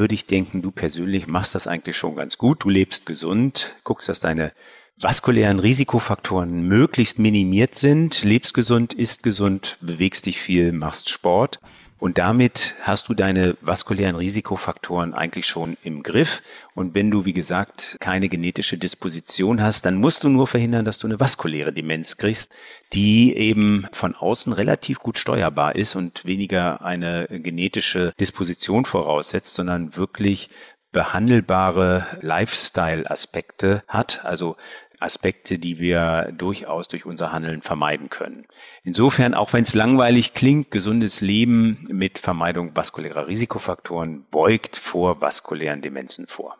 würde 0.00 0.14
ich 0.16 0.26
denken, 0.26 0.62
du 0.62 0.72
persönlich 0.72 1.28
machst 1.28 1.54
das 1.54 1.68
eigentlich 1.68 1.96
schon 1.96 2.16
ganz 2.16 2.38
gut. 2.38 2.64
Du 2.64 2.68
lebst 2.68 3.06
gesund, 3.06 3.76
guckst, 3.84 4.08
dass 4.08 4.18
deine 4.18 4.52
vaskulären 4.96 5.60
Risikofaktoren 5.60 6.66
möglichst 6.66 7.18
minimiert 7.18 7.74
sind, 7.76 8.24
lebst 8.24 8.52
gesund, 8.52 8.92
isst 8.92 9.22
gesund, 9.22 9.78
bewegst 9.80 10.26
dich 10.26 10.40
viel, 10.40 10.72
machst 10.72 11.08
Sport. 11.08 11.60
Und 12.00 12.16
damit 12.16 12.74
hast 12.80 13.10
du 13.10 13.14
deine 13.14 13.58
vaskulären 13.60 14.16
Risikofaktoren 14.16 15.12
eigentlich 15.12 15.46
schon 15.46 15.76
im 15.82 16.02
Griff. 16.02 16.42
Und 16.74 16.94
wenn 16.94 17.10
du, 17.10 17.26
wie 17.26 17.34
gesagt, 17.34 17.96
keine 18.00 18.30
genetische 18.30 18.78
Disposition 18.78 19.62
hast, 19.62 19.84
dann 19.84 19.96
musst 19.96 20.24
du 20.24 20.30
nur 20.30 20.46
verhindern, 20.46 20.86
dass 20.86 20.98
du 20.98 21.06
eine 21.06 21.20
vaskuläre 21.20 21.74
Demenz 21.74 22.16
kriegst, 22.16 22.50
die 22.94 23.36
eben 23.36 23.86
von 23.92 24.14
außen 24.14 24.54
relativ 24.54 24.98
gut 24.98 25.18
steuerbar 25.18 25.76
ist 25.76 25.94
und 25.94 26.24
weniger 26.24 26.82
eine 26.82 27.26
genetische 27.28 28.14
Disposition 28.18 28.86
voraussetzt, 28.86 29.52
sondern 29.52 29.94
wirklich 29.94 30.48
behandelbare 30.92 32.06
Lifestyle-Aspekte 32.22 33.84
hat, 33.86 34.24
also 34.24 34.56
Aspekte, 35.00 35.58
die 35.58 35.78
wir 35.78 36.32
durchaus 36.36 36.88
durch 36.88 37.06
unser 37.06 37.32
Handeln 37.32 37.62
vermeiden 37.62 38.10
können. 38.10 38.46
Insofern, 38.84 39.34
auch 39.34 39.52
wenn 39.52 39.64
es 39.64 39.74
langweilig 39.74 40.34
klingt, 40.34 40.70
gesundes 40.70 41.20
Leben 41.20 41.86
mit 41.88 42.18
Vermeidung 42.18 42.74
vaskulärer 42.76 43.26
Risikofaktoren 43.26 44.24
beugt 44.30 44.76
vor 44.76 45.20
vaskulären 45.20 45.82
Demenzen 45.82 46.26
vor. 46.26 46.56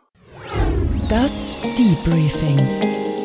Das 1.09 1.61
Debriefing. 1.77 2.59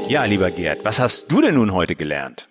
Ja, 0.09 0.25
lieber 0.25 0.51
Gerd, 0.51 0.85
was 0.85 0.99
hast 0.99 1.31
du 1.33 1.41
denn 1.41 1.55
nun 1.55 1.73
heute 1.73 1.97
gelernt? 1.97 2.49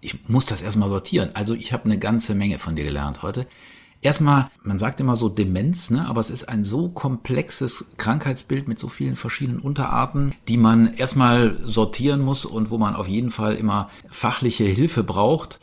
Ich 0.00 0.28
muss 0.28 0.46
das 0.46 0.62
erstmal 0.62 0.88
sortieren. 0.88 1.30
Also 1.34 1.54
ich 1.54 1.72
habe 1.72 1.84
eine 1.84 1.98
ganze 1.98 2.34
Menge 2.34 2.58
von 2.58 2.76
dir 2.76 2.84
gelernt 2.84 3.22
heute. 3.22 3.46
Erstmal, 4.04 4.50
man 4.62 4.78
sagt 4.78 5.00
immer 5.00 5.16
so 5.16 5.30
Demenz, 5.30 5.88
ne? 5.88 6.06
aber 6.06 6.20
es 6.20 6.28
ist 6.28 6.46
ein 6.46 6.62
so 6.62 6.90
komplexes 6.90 7.92
Krankheitsbild 7.96 8.68
mit 8.68 8.78
so 8.78 8.88
vielen 8.88 9.16
verschiedenen 9.16 9.60
Unterarten, 9.60 10.34
die 10.46 10.58
man 10.58 10.92
erstmal 10.92 11.56
sortieren 11.64 12.20
muss 12.20 12.44
und 12.44 12.68
wo 12.68 12.76
man 12.76 12.94
auf 12.96 13.08
jeden 13.08 13.30
Fall 13.30 13.54
immer 13.54 13.88
fachliche 14.10 14.64
Hilfe 14.64 15.04
braucht. 15.04 15.58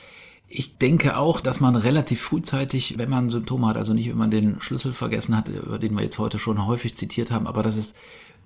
Ich 0.48 0.80
denke 0.80 1.18
auch, 1.18 1.40
dass 1.40 1.60
man 1.60 1.76
relativ 1.76 2.20
frühzeitig, 2.20 2.98
wenn 2.98 3.12
man 3.12 3.30
Symptome 3.30 3.68
hat, 3.68 3.78
also 3.78 3.94
nicht, 3.94 4.10
wenn 4.10 4.18
man 4.18 4.32
den 4.32 4.60
Schlüssel 4.60 4.94
vergessen 4.94 5.38
hat, 5.38 5.48
über 5.48 5.78
den 5.78 5.94
wir 5.94 6.04
jetzt 6.04 6.18
heute 6.18 6.40
schon 6.40 6.66
häufig 6.66 6.98
zitiert 6.98 7.30
haben, 7.30 7.46
aber 7.46 7.62
dass 7.62 7.78
es 7.78 7.94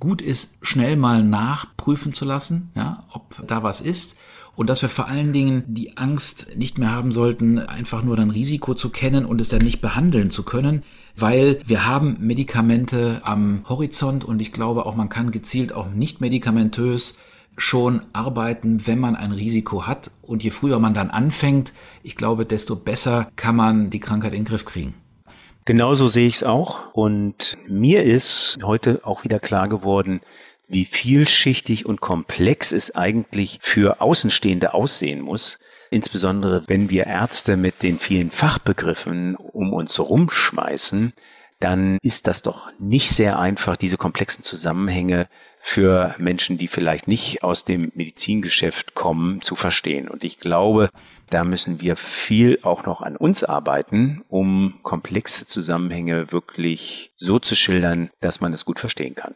gut 0.02 0.22
ist, 0.22 0.56
schnell 0.62 0.98
mal 0.98 1.24
nachprüfen 1.24 2.12
zu 2.12 2.26
lassen, 2.26 2.70
ja, 2.76 3.06
ob 3.14 3.42
da 3.48 3.64
was 3.64 3.80
ist 3.80 4.18
und 4.56 4.70
dass 4.70 4.82
wir 4.82 4.90
vor 4.90 5.08
allen 5.08 5.34
Dingen 5.34 5.64
die 5.68 5.98
Angst 5.98 6.56
nicht 6.56 6.78
mehr 6.78 6.92
haben 6.92 7.12
sollten, 7.12 7.60
einfach 7.60 8.04
nur 8.04 8.16
dann 8.16 8.30
Risiko 8.32 8.74
zu 8.74 8.90
kennen 8.90 9.26
und 9.26 9.42
es 9.42 9.50
dann 9.50 9.62
nicht 9.62 9.82
behandeln 9.82 10.32
zu 10.32 10.44
können, 10.44 10.84
weil 11.16 11.60
wir 11.66 11.86
haben 11.86 12.18
Medikamente 12.20 13.22
am 13.24 13.66
Horizont 13.68 14.26
und 14.26 14.42
ich 14.42 14.52
glaube 14.52 14.86
auch, 14.86 14.96
man 14.96 15.10
kann 15.10 15.32
gezielt 15.32 15.74
auch 15.74 15.90
nicht 15.90 16.22
medikamentös 16.22 17.18
schon 17.58 18.02
arbeiten, 18.14 18.86
wenn 18.86 19.00
man 19.00 19.16
ein 19.16 19.32
Risiko 19.32 19.88
hat. 19.88 20.12
Und 20.22 20.44
je 20.44 20.50
früher 20.50 20.80
man 20.80 20.94
dann 20.94 21.10
anfängt, 21.10 21.74
ich 22.04 22.16
glaube, 22.16 22.46
desto 22.46 22.76
besser 22.76 23.30
kann 23.36 23.56
man 23.56 23.90
die 23.90 24.00
Krankheit 24.00 24.34
in 24.34 24.42
den 24.42 24.46
Griff 24.46 24.66
kriegen. 24.66 24.94
Genauso 25.64 26.08
sehe 26.08 26.28
ich 26.28 26.36
es 26.36 26.44
auch. 26.44 26.94
Und 26.94 27.58
mir 27.68 28.04
ist 28.04 28.58
heute 28.62 29.02
auch 29.04 29.24
wieder 29.24 29.40
klar 29.40 29.68
geworden, 29.68 30.22
wie 30.68 30.86
vielschichtig 30.86 31.86
und 31.86 32.02
komplex 32.02 32.72
es 32.72 32.96
eigentlich 32.96 33.60
für 33.62 34.02
Außenstehende 34.02 34.74
aussehen 34.74 35.22
muss, 35.22 35.60
insbesondere 35.92 36.64
wenn 36.68 36.90
wir 36.90 37.08
Ärzte 37.08 37.58
mit 37.58 37.84
den 37.84 38.00
vielen 38.00 38.32
Fachbegriffen 38.32 39.36
um 39.36 39.74
uns 39.74 40.00
rumschmeißen, 40.00 41.14
dann 41.60 41.98
ist 42.02 42.28
das 42.28 42.42
doch 42.42 42.70
nicht 42.80 43.12
sehr 43.12 43.40
einfach, 43.40 43.78
diese 43.78 43.98
komplexen 43.98 44.44
Zusammenhänge 44.44 45.28
für 45.62 46.14
Menschen, 46.20 46.58
die 46.58 46.68
vielleicht 46.68 47.08
nicht 47.08 47.44
aus 47.44 47.66
dem 47.66 47.92
Medizingeschäft 47.96 48.94
kommen, 48.94 49.42
zu 49.42 49.56
verstehen. 49.56 50.08
Und 50.08 50.24
ich 50.24 50.40
glaube, 50.40 50.90
da 51.30 51.44
müssen 51.44 51.82
wir 51.82 51.96
viel 51.96 52.60
auch 52.62 52.86
noch 52.86 53.02
an 53.02 53.16
uns 53.16 53.44
arbeiten, 53.44 54.24
um 54.28 54.80
komplexe 54.84 55.48
Zusammenhänge 55.48 56.32
wirklich 56.32 57.14
so 57.18 57.40
zu 57.40 57.56
schildern, 57.56 58.12
dass 58.22 58.42
man 58.42 58.54
es 58.54 58.66
gut 58.66 58.80
verstehen 58.80 59.16
kann. 59.16 59.34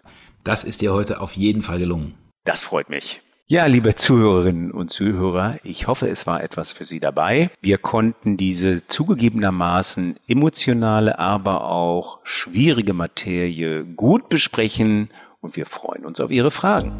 Das 0.49 0.63
ist 0.63 0.81
dir 0.81 0.93
heute 0.93 1.21
auf 1.21 1.33
jeden 1.33 1.61
Fall 1.61 1.77
gelungen. 1.77 2.15
Das 2.43 2.63
freut 2.63 2.89
mich. 2.89 3.21
Ja, 3.45 3.67
liebe 3.67 3.93
Zuhörerinnen 3.93 4.71
und 4.71 4.91
Zuhörer, 4.91 5.59
ich 5.63 5.85
hoffe, 5.85 6.09
es 6.09 6.25
war 6.25 6.43
etwas 6.43 6.71
für 6.71 6.85
Sie 6.85 6.99
dabei. 6.99 7.51
Wir 7.61 7.77
konnten 7.77 8.35
diese 8.35 8.87
zugegebenermaßen 8.87 10.15
emotionale, 10.27 11.19
aber 11.19 11.69
auch 11.69 12.17
schwierige 12.23 12.93
Materie 12.93 13.83
gut 13.83 14.29
besprechen 14.29 15.11
und 15.39 15.55
wir 15.55 15.67
freuen 15.67 16.03
uns 16.03 16.19
auf 16.19 16.31
Ihre 16.31 16.49
Fragen. 16.49 16.93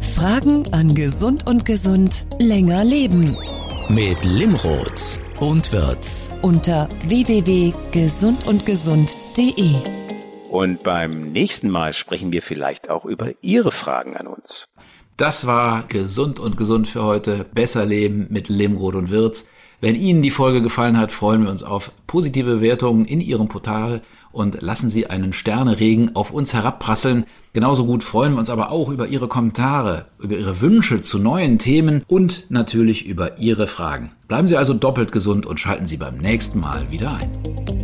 Fragen 0.00 0.72
an 0.72 0.94
Gesund 0.94 1.48
und 1.48 1.64
Gesund 1.64 2.26
länger 2.38 2.84
leben. 2.84 3.36
Mit 3.88 4.24
Limrod 4.24 5.18
und 5.40 5.72
Wirz. 5.72 6.30
Unter 6.42 6.88
www.gesundundgesund.de. 7.08 10.03
Und 10.54 10.84
beim 10.84 11.32
nächsten 11.32 11.68
Mal 11.68 11.94
sprechen 11.94 12.30
wir 12.30 12.40
vielleicht 12.40 12.88
auch 12.88 13.04
über 13.04 13.30
Ihre 13.42 13.72
Fragen 13.72 14.16
an 14.16 14.28
uns. 14.28 14.68
Das 15.16 15.48
war 15.48 15.82
Gesund 15.88 16.38
und 16.38 16.56
Gesund 16.56 16.86
für 16.86 17.02
heute. 17.02 17.44
Besser 17.52 17.84
leben 17.84 18.28
mit 18.30 18.48
Limrod 18.48 18.94
und 18.94 19.10
Wirz. 19.10 19.48
Wenn 19.80 19.96
Ihnen 19.96 20.22
die 20.22 20.30
Folge 20.30 20.62
gefallen 20.62 20.96
hat, 20.96 21.10
freuen 21.10 21.42
wir 21.42 21.50
uns 21.50 21.64
auf 21.64 21.90
positive 22.06 22.54
Bewertungen 22.54 23.04
in 23.04 23.20
Ihrem 23.20 23.48
Portal 23.48 24.02
und 24.30 24.62
lassen 24.62 24.90
Sie 24.90 25.08
einen 25.08 25.32
Sterneregen 25.32 26.14
auf 26.14 26.30
uns 26.30 26.54
herabprasseln. 26.54 27.26
Genauso 27.52 27.84
gut 27.84 28.04
freuen 28.04 28.34
wir 28.34 28.38
uns 28.38 28.48
aber 28.48 28.70
auch 28.70 28.90
über 28.90 29.08
Ihre 29.08 29.26
Kommentare, 29.26 30.06
über 30.20 30.36
Ihre 30.36 30.60
Wünsche 30.60 31.02
zu 31.02 31.18
neuen 31.18 31.58
Themen 31.58 32.04
und 32.06 32.48
natürlich 32.48 33.06
über 33.06 33.38
Ihre 33.38 33.66
Fragen. 33.66 34.12
Bleiben 34.28 34.46
Sie 34.46 34.56
also 34.56 34.72
doppelt 34.72 35.10
gesund 35.10 35.46
und 35.46 35.58
schalten 35.58 35.88
Sie 35.88 35.96
beim 35.96 36.18
nächsten 36.18 36.60
Mal 36.60 36.92
wieder 36.92 37.18
ein. 37.18 37.83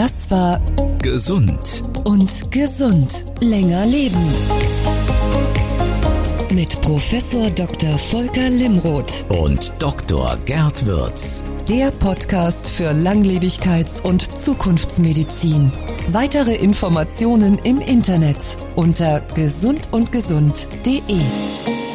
Das 0.00 0.30
war 0.30 0.60
Gesund 1.02 1.82
und 2.04 2.52
gesund 2.52 3.24
länger 3.40 3.84
leben 3.84 4.32
mit 6.50 6.80
Professor 6.82 7.50
Dr. 7.50 7.98
Volker 7.98 8.48
Limroth. 8.48 9.26
und 9.28 9.72
Dr. 9.80 10.38
Gerd 10.44 10.86
Würz. 10.86 11.44
Der 11.68 11.90
Podcast 11.90 12.70
für 12.70 12.92
Langlebigkeits- 12.92 14.00
und 14.02 14.38
Zukunftsmedizin. 14.38 15.72
Weitere 16.12 16.54
Informationen 16.54 17.58
im 17.64 17.80
Internet 17.80 18.56
unter 18.76 19.18
gesundundgesund.de. 19.34 21.87